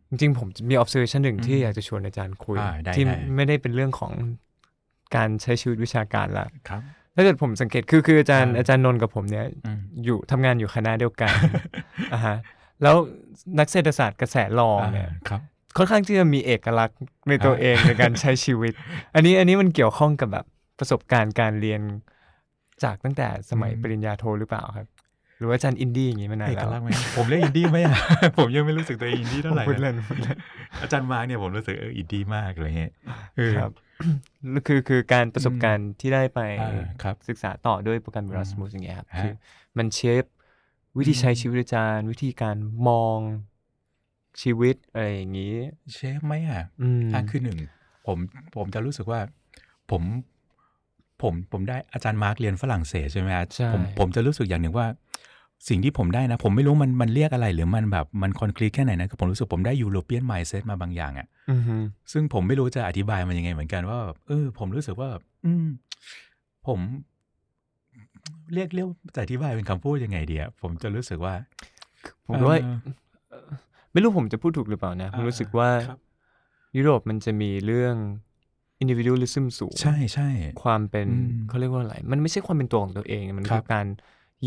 [0.09, 4.13] จริงๆ ผมมี observation หนึ่งที่อืมอยากจะชวนอาจารย์คุยอ่าได้ที่ได้ไม่ได้เป็นเรื่องของ
[5.15, 6.81] การใช้ชีวิตวิชาการละครับ
[7.15, 11.33] ถ้าเกิดผมสังเกตคือคืออาจารย์อ่าอาจารย์นนท์กับผมเนี่ยอืมอยู่ทำงานอยู่คณะเดียวกัน
[12.13, 12.35] อ่าฮะ
[12.83, 12.95] แล้ว
[13.59, 15.41] นักเศรษฐศาสตร์กระแสรองเนี่ยอ่าครับ
[15.77, 18.73] ค่อนข้างที่จะมีเอกลักษณ์ในตัวเองในการใช้ชีวิต
[19.15, 20.45] อันนี้อันนี้มันเกี่ยวข้องกับแบบ
[20.79, 21.81] ประสบการณ์การเรียน
[22.83, 24.87] จากตั้งแต่สมัยอืมปริญญาโทหรือเปล่าครับ
[25.39, 27.97] หรือว่าอาจารย์อินดี้อย่างนี้มานานแล้วเอกลักษณ์ไหมผมเรียกอินดี้ไหมอะ
[28.37, 30.37] ผมยังไม่รู้สึกตัวเองอินดี้เท่าไหร่พูดเล่นนะพูดเล่น
[30.81, 32.93] อาจารย์มาร์กเนี่ยผมรู้สึกเอออินดี้มากอะไรเงี้ย
[33.37, 33.71] เออ ครับ
[34.67, 39.33] คือคือการประสบการณ์ที่ได้ไปอ่าครับศึกษาต่อด้วยโปรแกรมอืม Erasmus อย่างเงี้ยครับฮะ คือ
[39.77, 40.23] มันเชฟ
[40.97, 43.19] วิธีใช้ชีวิตอาจารย์ วิธีการมอง
[44.41, 45.55] ชีวิตอะไรอย่างนี้
[45.93, 47.57] เชฟไหมอะ อืม อะคือหนึ่ง
[48.07, 48.17] ผม
[48.55, 49.19] ผมจะรู้สึกว่า
[49.91, 50.03] ผม
[51.21, 54.87] ผมผมได้อาจารย์มาร์กเรียนฝรั่งเศสใช่ไหมฮะใช่ ผมผมจะรู้สึกอย่างหนึ่งว่า
[55.67, 61.75] สิ่งที่ผมได้นะ ผมไม่รู้มันมันเรียกอะไร หรือมันแบบมันคอนคลีแค่ไหนนะคือผมรู้สึกผมได้ยูโรเปียนไมซ์เซตมาบางอย่างอะอือฮึ
[62.11, 65.65] ซึ่งผมไม่รู้จะอธิบายมันยังไงเหมือนกันว่าแบบเออผมรู้สึกว่าแบบอืม
[66.67, 66.79] ผม
[68.53, 71.33] เรียกเรียกจะอธิบายเป็นคำพูดยังไงดีอะผมจะรู้สึกว่า
[72.27, 72.57] ผมว่า
[73.29, 73.47] เออ
[73.91, 75.99] ไม่รู้ผมจะพูดถูกหรือเปล่านะ ผมรู้สึกว่าครับ
[76.77, 77.95] ยุโรปมันจะมีเรื่อง
[78.83, 80.29] individualism สูง ใช่ใช่
[80.63, 83.85] ความเป็นอืมเขาเรียกว่าอะไร มันไม่ใช่ความเป็นตัวของตัวเอง มันครัคืบอการ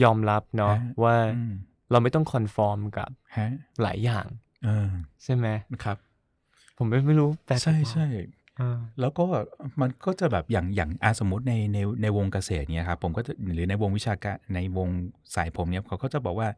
[0.03, 1.53] ยอมรับเนาะฮะว่าอืม
[1.91, 3.49] เราไม่ต้องคอนฟอร์มกับฮะ
[3.83, 4.27] หลายอย่าง
[4.65, 4.91] เออ
[5.25, 5.47] ใช่ไหม
[5.85, 5.97] ครับ
[6.79, 8.07] ผมไม่ไม่รู้แต่ใช่ใช่
[8.61, 9.25] อ่าแล้วก็
[9.81, 14.89] มันก็จะแบบอย่างอย่างอาสมมติในในในวงเกษตรเนี่ยครับผมก็จะหรือในวงวิชาการในวง
[15.35, 16.49] สายผมเนี่ยเขาก็จะบอกว่า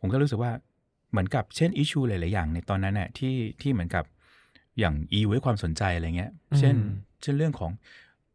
[0.00, 0.52] ผมก็รู้สึกว่า
[1.10, 4.04] เหมือนกับเช่นอิชูหลาย ๆ อย่างในตอนนั้นน่ะที่ที่เหมือนกับ
[4.78, 6.76] อย่าง EU ให้ความสนใจอะไรเงี้ย เช่น
[7.22, 7.70] เช่นเรื่องของ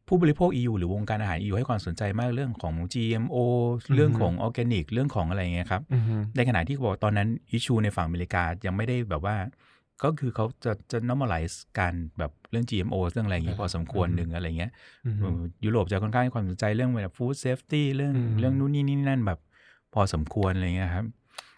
[0.08, 3.38] ผู้บริโภค EU หรือวงการอาหาร EU ให้ความสนใจมากเรื่องของ GMO
[3.96, 9.36] เรื่องของออร์แกนิก เรื่องของอะไรเงี้ยครับอือฮึในขณะที่เขาบอกตอนนั้นอิชูในฝั่งอเมริกายังไม่ได้แบบว่า
[10.04, 14.72] ก็คือเขาจะจะ normalize การแบบเรื่อง GMO เรื่องอะไรอย่างนี้พอสมควรหนึ่งอะไรเงี้ย
[15.06, 19.40] อือฮึเออยุโรปจะค่อนข้างให้ความสนใจเรื่องแบบ food safety เรื่องอืมเรื่องนู่นนี่นี่นั่นแบบ
[19.94, 21.06] พอสมควรอะไรเงี้ยครับ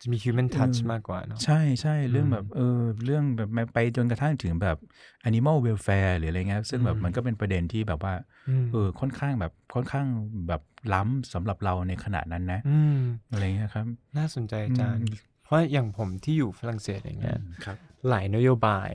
[0.02, 4.78] จะมี human touch เออมากกว่าเนาะใช่ใช่เรื่องอืมแบบเออเรื่องแบบไปจนกระทั่งถึงแบบ
[5.30, 8.14] animal welfare หรืออะไรเงี้ยซึ่งแบบอืมมันก็เป็นประเด็นที่แบบว่า
[8.66, 10.08] มเออค่อนข้างแบบค่อนข้าง
[10.48, 10.62] แบบ
[10.94, 13.00] ล้ำสำหรับเราในขณะนั้นนะอืม
[13.32, 13.86] อะไรเงี้ยครับ
[14.18, 17.78] น่าสนใจอาจารย์อืมเพราะอย่างผมที่อยู่ฝรั่งเศสอย่างเงี้ยครับ
[18.10, 18.90] หลายนโยบาย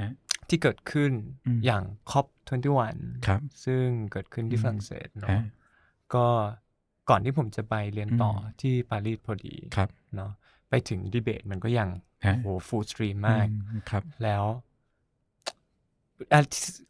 [0.00, 0.12] ฮะ
[0.48, 1.12] ที่เกิดขึ้น
[1.46, 5.42] อืมอย่าง COP21 ครับ ซึ่งเกิดขึ้นที่อืมฝรั่งเศสเนาะฮะ
[6.14, 6.26] ก็
[7.10, 10.32] ก่อนที่ผมจะไปเรียนต่ออมที่ปารีสพอดีครับเนาะ
[10.70, 11.88] ไปถึงดีเบตมันก็ยัง
[12.24, 14.44] ฮะโหฟูลสตรีมมากอืครับ แล้ว
[16.32, 16.40] อะ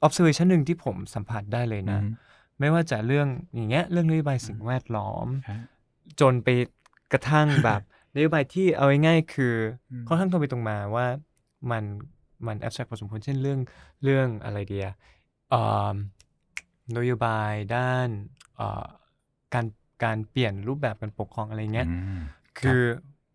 [0.07, 2.15] observation หนึ่งที่ผมสัมผัสได้เลยนะอืม
[2.61, 5.59] ไม่ว่าจะเรื่องอย่างเงี้ยเรื่องนโยบายสิ่งแวดล้อมฮะ
[6.21, 6.49] จนไป
[7.13, 7.81] กระทั่งแบบ
[8.15, 9.55] นโยบายที่เอาง่ายๆคือ
[9.93, 11.07] อมค่อนข้างตรงไปตรงมาว่า
[11.71, 11.85] มัน
[12.47, 13.61] มันแอบแทรกพอสมควรเช่นเรื่อง
[14.05, 14.87] เรื่องอะไรเดีย
[15.51, 15.89] เอ่อ
[16.97, 18.09] นโยบายด้าน
[18.57, 18.87] เอ่อ
[19.55, 19.67] การ
[20.05, 22.21] การเปลี่ยนรูปแบบการปกครองอะไรเงี้ยอืม
[22.59, 22.83] คือ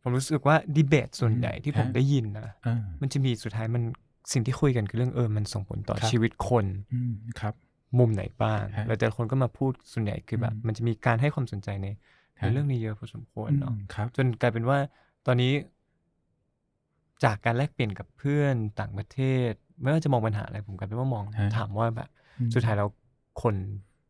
[0.04, 3.84] ผมรู้สึกว่าดีเบตส่วนใหญ่ที่ผมฮะได้ยินนะเออมันจะมีสุดท้ายมัน
[4.32, 7.54] สิ่งที่คุยกันคือเรื่องเออมันส่งผลต่อครับชีวิตคนอืมครับ
[8.00, 11.88] มุมไหนบ้างฮะแล้วแต่ละคนก็มาพูดส่วนใหญ่คือแบบอืมมันจะมีการให้ความสนใจใน
[12.42, 14.78] ในฮะเรื่องนี้เยอะพอสมควรเนาะอืมครับจนกลายเป็นว่า
[15.26, 15.52] ตอนนี้
[17.24, 19.52] จากการแลกเปลี่ยนกับเพื่อนต่างประเทศ
[19.82, 22.90] ไม่ว่าจะมองปัญหาอะไรผมกลายเป็นว่ามองฮะถามว่าแบบอืมสุดท้ายแล้ว
[23.42, 23.56] คน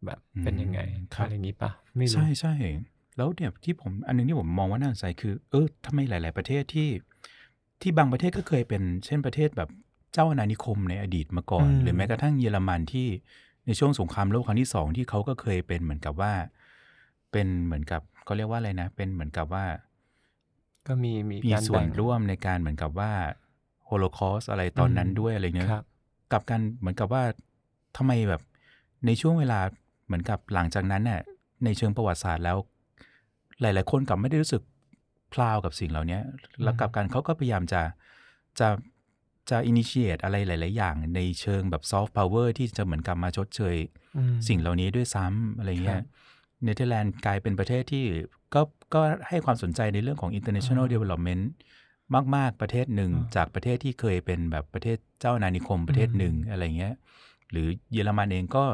[0.06, 2.54] แบบเป็นยังไงอืมครับอะไรอย่างนี้ปะไม่รู้ใช่ใช่
[3.18, 6.90] แล้วเนี่ยที่ผมอันหนึงที่ผมมองว่าน่าสนใจคือ เออทำไมหลาย ๆ ประเทศที่
[7.82, 9.70] ที่บางประเทศก็เคยเป็น เช่นประเทศแบบ
[10.14, 13.08] เจ้าอาณานิคมในอดีตมาก่อน อืม หรือแม้กระทั่งเยอรมันที่
[13.66, 16.34] ในช่วงสงครามโลกครั้งที่สองที่เขาก็เคยเป็นเหมือนกับว่า
[17.32, 19.66] เป็นเหมือนกับเขาเรียกว่าอะไรนะ เป็นเหมือนกับว่า
[20.88, 23.12] ก็มีมีมีการส่วนแบ่งร่วมในการเหมือนกับว่า
[23.86, 25.86] โฮโลคอสอะไรตอนนั้นอืม ด้วยอะไรเงี้ยครับ
[26.34, 27.24] กับการเหมือนกับว่า
[27.98, 28.42] ทำไมแบบ
[29.06, 29.60] ในช่วงเวลา
[30.06, 31.22] เหมือนกับหลังจากนั้นเนี่ย
[31.66, 32.58] ในเชิงประวัติศาสตร์แล้ว
[33.62, 34.62] หลาย ๆ คนกลับไม่ได้รู้สึก
[35.34, 36.20] proud กับสิ่งเหล่านี้
[36.64, 37.82] แล้วกลับกันเขาก็พยายามจะ
[38.60, 38.68] จะ
[39.50, 43.76] จะ initiate อะไรหลาย ๆ อย่างในเชิงแบบ soft power ที่จะเหมือนกับมาชดเชย
[44.18, 46.06] อืมสิ่งเหล่านี้ด้วยซ้ำอะไรเงี้ยครับ
[46.64, 48.06] เนเธอร์แลนด์กลายเป็นประเทศที่
[48.54, 48.62] ก็
[48.94, 51.44] ก็ให้ความสนใจในเรื่องของ international อ่า development
[52.36, 56.94] มาก ๆ ประเทศหนึ่งอ่าจากประเทศที่เคยเป็นแบบประเทศเจ้าอาณานิคมประเทศหนึ่งอืมอะไรเงี้ย
[57.52, 58.66] หรือเยอรมันเองก็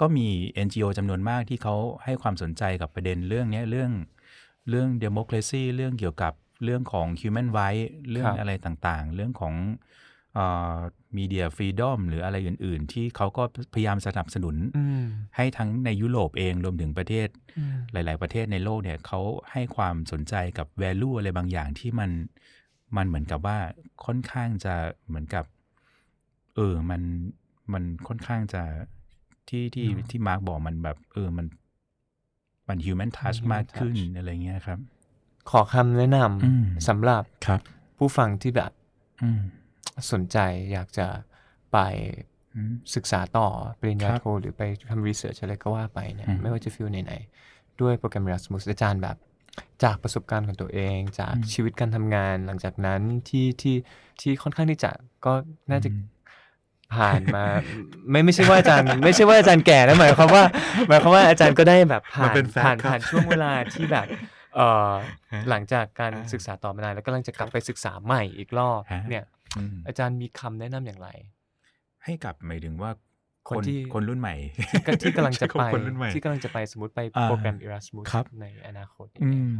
[0.00, 0.26] ก็มี
[0.66, 1.74] NGO จำนวนมากที่เขา
[2.04, 3.90] ให้ความสนใจกับประเด็นเรื่องเนี้ยเรื่อง
[4.68, 6.32] เรื่อง democracy เรื่องเกี่ยวกับ
[6.64, 9.54] เรื่องของ human rights เรื่องอะไรต่างๆ เรื่องของ
[11.16, 13.42] มีเดียฟรีดอมหรืออะไรอื่น ๆ ที่เขาก็
[13.74, 15.06] พยายามสนับสนุนอืม
[15.36, 19.20] ให้ทั้งในยุโรปเองรวมถึงประเทศอืมหลาย ๆ ประเทศในโลกเนี่ยเขา
[19.52, 22.10] ให้ความสนใจกับ value อะไรบางอย่างที่มัน
[22.96, 23.58] มันเหมือนกับว่า
[24.04, 24.74] ค่อนข้างจะ
[25.06, 25.44] เหมือนกับ
[26.56, 27.02] เออมัน
[27.72, 28.62] มันค่อนข้างจะ
[29.48, 31.46] ที่ที่เนอะที่มาร์กบอกมันแบบ เออมัน
[32.68, 34.78] มัน human touch human มากขึ้น touch อะไรเงี้ยครับ
[35.50, 37.60] ขอคำแนะนอืมำสำหรับครับ
[37.98, 38.72] ผู้ฟังที่แบบ
[39.22, 39.40] อืม
[40.12, 40.38] สนใจ
[40.72, 41.06] อยากจะ
[41.72, 41.78] ไป
[42.54, 43.46] อืมศึกษาต่อ
[43.80, 49.16] ปริญญาครับโทหรือไปทำ research อะไรก็ว่าไปเนี่ยอืมไม่ว่าจะ field ไหนๆด้วยโปรแกรม Erasmus อาจารย์แบบ
[49.82, 53.76] จากประสบการณ์ของตัวเอง จากชีวิตการทำงานหลังจากนั้นที่ที่
[54.20, 54.90] ที่ค่อนข้างที่จะ
[55.26, 55.32] ก็
[55.70, 56.04] น่าจะอืม
[56.96, 57.44] ผ่านมา
[58.10, 60.44] ไม่ไม่ใช่ว่าอาจารย์ ไม่ใช่ว่าอาจารย์แก่นะหมายความว่า
[60.88, 64.06] หมายความว่าอาจารย์ก็ได้แบบผ่านมันเป็น fact ผ่านครับผ่านช่วงเวลาที่แบบ
[64.56, 64.90] เอ่อ
[65.32, 69.24] ฮะหลังจากการอ่าศึกษาต่อมานานแล้วกำลังจะกลับไปศึกษาใหม่อีกรอบฮะเนี่ย
[69.58, 71.08] อืมอาจารย์มีคำแนะนำอย่างไร
[72.04, 72.90] ให้กับหมายถึงว่า
[73.50, 74.34] คนที่คนรุ่นใหม่
[74.86, 79.56] ก็ที่กำลังจะใช้ไปคำคนรุ่นใหม่ที่กำลังจะไปสมมติไปอ่าโปรแกรม Erasmus ครับในอนาคตอือย่างเงี้ยม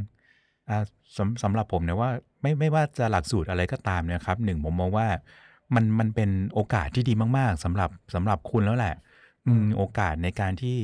[0.68, 0.83] อ่า
[1.16, 2.11] สำสำหรับผมเนี่ยว่า
[2.43, 5.07] ไม่ไม่ว่าจะหลักสูตรอะไรก็ตามเนี่ยครับหนึ่งผมมองว่า
[5.74, 8.94] มันมันเป็นโอกาสที่ดีมาก ๆสำหรับสำหรับคุณแล้วแหละ
[9.46, 10.78] อืมโอกาสในการที่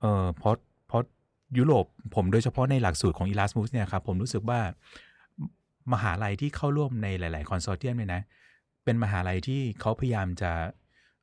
[0.00, 0.54] เออเพราะ
[0.88, 1.02] เพราะ
[1.58, 4.60] ยุโรปผมโดยเฉพาะในหลักสูตรของ Erasmus เนี่ยครับ ผมรู้สึกว่า
[5.92, 8.22] มหาลัยที่เข้าร่วมในหลาย ๆ คอนโซเทียมเนี่ยนะ
[8.84, 10.52] เป็นมหาลัยที่เขาพยายามจะ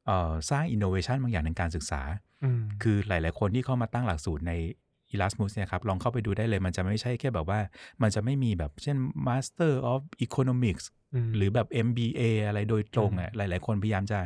[0.06, 2.02] เอ่อสร้างอินโนเวชันบางอย่างในการศึกษา
[2.44, 4.54] อืมคือหลาย ๆ คนที่เข้ามาตั้งหลักสูตรใน
[5.16, 7.60] Erasmus เนี่ยครับลองเข้าไปดูได้เลย มันจะไม่ใช่แค่แบบว่า
[8.02, 8.98] มันจะไม่มีแบบเช่น
[9.28, 10.86] Master of Economics
[11.28, 14.20] มหรือแบบ MBA อะไรโดยตรงอะหลาย ๆ คนพยายามจะ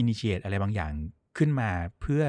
[0.00, 0.92] initiate อะไรบางอย่าง
[1.38, 1.70] ขึ้นมา
[2.00, 2.24] เพื่อ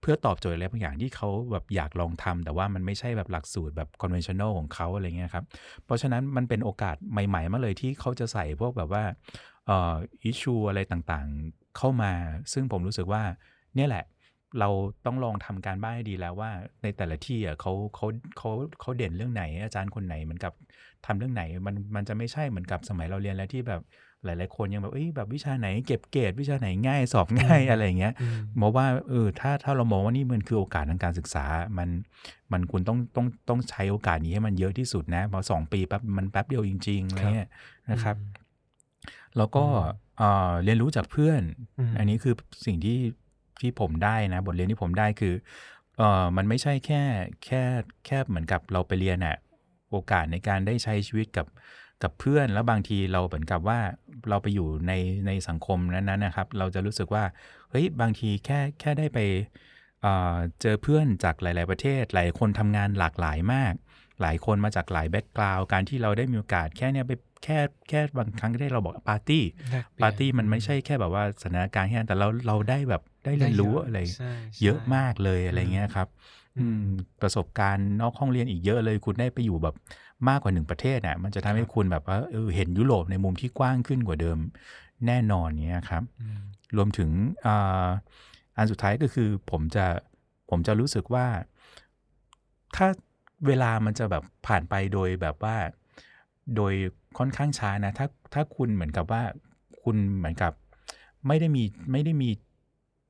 [0.00, 5.44] เพื่อตอบโจทย์อะไรบางอย่างที่เขาแบบอยากลองทำแต่ว่ามันไม่ใช่แบบหลักสูตรแบบ conventional ของเขาอะไรเงี้ยครับ
[5.84, 9.04] เพราะฉะนั้นมันเป็นโอกาสใหม่ ๆ มาเลยที่เขาจะใส่พวกแบบว่า
[9.66, 9.94] เอ่อ
[10.30, 12.12] issue อะไรต่างๆ เข้ามา
[12.52, 13.22] ซึ่งผมรู้สึกว่า
[13.76, 14.04] เนี่ยแหละ
[14.60, 14.68] เรา
[15.06, 16.50] ต้องลองทำการบ้านให้ดีแล้วว่า
[16.82, 18.06] ในแต่ละที่อะเขาเขา
[18.38, 20.52] เขาเขาเด่นเรื่องไหน อาจารย์คนไหนเหมือนกับ
[21.06, 23.82] ทำเรื่องไหน มันมันจะไม่ใช่เหมือนกับสมัยเราเรียนแล้วที่แบบ
[24.24, 31.44] หลาย ๆ คนยังแบบเอ้ยแบบวิชาไหนเก็บเกรดวิชาไหนง่ายสอบง่ายอะไรอย่างเงี้ยอืมมองว่าเออถ้าถ้าเรามองว่านี่มันคือโอกาสทางการศึกษา
[31.78, 31.88] มัน
[32.52, 37.48] มันคุณต้องต้องต้องใช้โอกาสนี้ให้มันเยอะที่สุดนะเพราะสองปีแป๊บมันแป๊บเดียวจริงๆอะไรเงี้ย
[37.90, 38.16] นะครับ
[39.36, 39.64] แล้วก็
[40.18, 41.42] เอ่อเรียนรู้จากเพื่อน
[41.78, 42.34] อืมอันนี้คือ
[42.66, 42.98] สิ่งที่
[43.60, 45.34] ที่ผมได้นะ บทเรียนที่ผมได้คือ
[45.96, 47.02] เออมันไม่ใช่แค่
[47.44, 47.62] แค่
[48.06, 49.36] แค่เหมือนกับเราไปเรียนอะ
[49.90, 51.46] โอกาสในการได้ใช้ชีวิตกับ
[52.02, 53.80] กับเพื่อนแล้วบางทีเราเหมือนกับว่า
[54.28, 54.92] เราไปอยู่ใน
[55.26, 57.24] ในสังคมนั้นๆนะครับ เราจะรู้สึกว่า
[57.70, 59.18] เฮ้ยบางทีแค่แค่ได้ไป
[60.02, 63.74] เออเจอเพื่อนจากหลาย ๆ ประเทศ หลายคนทำงานหลากหลายมาก
[64.20, 67.58] หลายคนมาจากหลายแบ็กกราวการที่เราได้มีโอกาสแค่เนี้ยไป แค่
[67.88, 76.08] แค่บางครั้งก็ได้เราบอกปาร์ตี้แลกเปลี่ยนปาร์ตี้มันไม่ใช่แค่แบบว่าสถานการณ์แค่นั้นแต่เราเราได้แบบได้เรียนรู้อะไรใช่ใช่เยอะมากเลยอะไรเงี้ยครับ
[76.58, 76.88] อือืมม
[77.22, 79.74] ประสบการณ์นอกห้องเรียนอีกเยอะเลย คุณได้ไปอยู่แบบ
[80.28, 84.38] มากกว่าหนึ่งประเทศอะมันจะทำให้คุณแบบว่าเออเห็นยุโรปในมุมที่กว้างขึ้นกว่าเดิม
[85.06, 86.40] แน่นอนเนี้ยครับอืม
[86.76, 87.10] รวมถึง
[87.46, 87.88] อ่า
[88.56, 89.86] อันสุดท้ายก็คือผมจะ
[90.50, 91.26] ผมจะรู้สึกว่า
[92.76, 92.86] ถ้า
[93.46, 95.56] เวลามันจะแบบผ่านไปโดยแบบว่า
[96.56, 96.74] โดย
[97.18, 99.22] ค่อนข้างช้านะ ถ้าถ้าคุณเหมือนกับว่า
[99.82, 100.52] คุณเหมือนกับ
[101.26, 102.30] ไม่ได้มีไม่ได้มี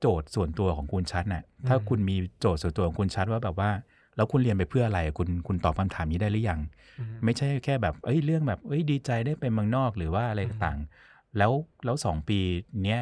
[0.01, 3.71] โจทย์ส่วนตัวของคุณชัดน่ะถ้าคุณมีโจทย์ส่วนตัวของคุณชัดว่าแบบว่า
[4.17, 6.61] แล้วคุณเรียนไปเพื่ออะไร คุณคุณตอบคำถามนี้ได้หรือยัง
[7.01, 11.53] อืมไม่ใช่แค่แบบเอ้ยเรื่องแบบเอ้ยดีใจได้ไปเมืองนอกหรือว่าอะไรต่างๆแล้ว
[11.85, 12.39] แล้วสองปี
[12.85, 13.01] เนี้ย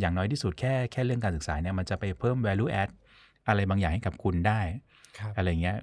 [0.00, 2.90] อย่างน้อยที่สุดแค่แค่เรื่องการศึกษาเนี่ยมันจะไปเพิ่ม value add
[3.48, 4.60] อะไรบางอย่างให้กับคุณได้
[5.18, 5.78] ครับอะไรเงี้ย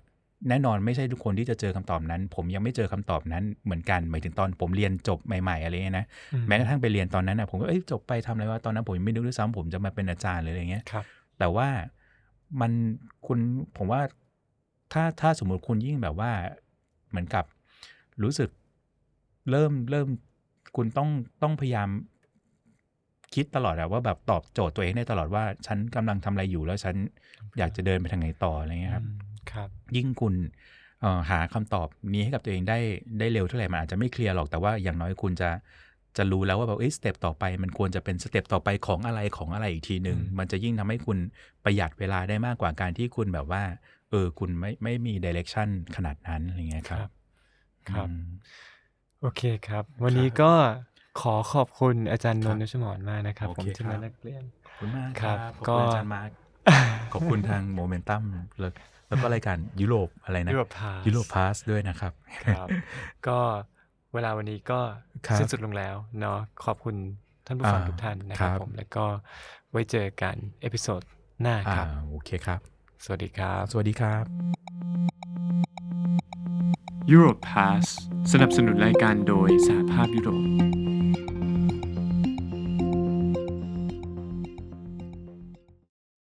[0.50, 11.06] แน่นอนไม่ใช่ทุกคนที่จะเจอคำตอบนั้น ผมยังไม่เจอคำตอบนั้นเหมือนกันหมายถึงตอนผมเรียนจบใหม่ๆอะไรเงี้ยนะอืแม้กระทั่งไปเรียนตอนนั้นนะผมก็เอ้ยจบไปทำอะไรวะตอนนั้นผมยังไม่นึกด้วยซ้ำผมจะมาเป็นอาจารย์หรืออะไรเงี้ยครับ
[11.40, 11.68] แต่ว่า
[12.62, 12.72] มัน
[13.28, 13.40] คุณ
[13.78, 14.02] ผมว่า
[14.94, 16.32] ถ้าถ้าสมมติคุณยิ่งแบบว่า
[17.10, 17.46] เหมือนกับ
[18.24, 18.50] รู้สึก
[19.52, 20.08] เริ่มเริ่ม
[20.76, 21.10] คุณต้อง
[21.44, 21.90] ต้องพยายาม
[23.36, 26.96] คิดตลอดอะว่าแบบตอบโจทย์ตัวเองได้ตลอดว่า ฉันกำลังทำอะไรอยู่แล้วฉัน
[27.58, 30.36] อยากจะเดินไปทางไหนต่ออะไรเงี้ยครับอืม ครับยิ่งคุณ
[31.02, 32.80] เอ่อหาคำตอบนี้ให้กับตัวเองได้
[33.20, 35.50] ได้เร็วเท่าไหร่มันอาจจะไม่เคลียร์หรอกแต่ว่าอย่างน้อยคุณจะ
[36.18, 41.18] จะรู้แล้วว่าแบบเอ้ย step ต่อไป มันควรจะเป็น step ต่อไปของอะไรของอะไรอีกทีหนึ่งอืมมันจะยิ่งทำให้คุณ
[41.64, 43.64] ประหยัดเวลาได้มากกว่าการที่คุณแบบว่า
[44.10, 47.10] เออ คุณไม่ไม่มี direction ขนาดนั้นอะไรเงี้ยครับ
[47.92, 48.22] ครับอืม
[49.22, 50.52] โอเคครับ วันนี้ก็
[51.22, 56.32] ขอขอบคุณอาจารย์นครับนท์นุชหมอนมากนะครับโอผมเคที่ครัมาบนักเรียนขอบคุณมากครับขอบก็คุณอาจารย์มาร์ค
[57.14, 58.24] ขอบคุณทางโมเมนตัม
[58.60, 58.72] แล้ว
[59.10, 62.14] แล้วก็รายการยุโรปอะไรนะยุโรปพายุโรปพาสด้วยนะครับ
[62.46, 62.68] ครับ
[63.28, 63.40] ก็
[64.14, 64.80] เวลาวันนี้ก็
[65.28, 66.96] ครับสิ้นสุดลงแล้วเนาะขอบคุณ
[67.46, 69.06] ท่านผู้ฟังอ่าทุกท่านนะครับครับผมแล้วก็
[69.72, 71.02] ไว้เจอกันเอพิโซด
[71.42, 72.60] หน้าอ่าครับโอเคครับ
[73.04, 74.24] สวัสดีครับ สวัสดีครับ
[77.14, 77.86] Europe Pass
[78.32, 80.65] สนับสนุนรายการโดยสหภาพยุโรป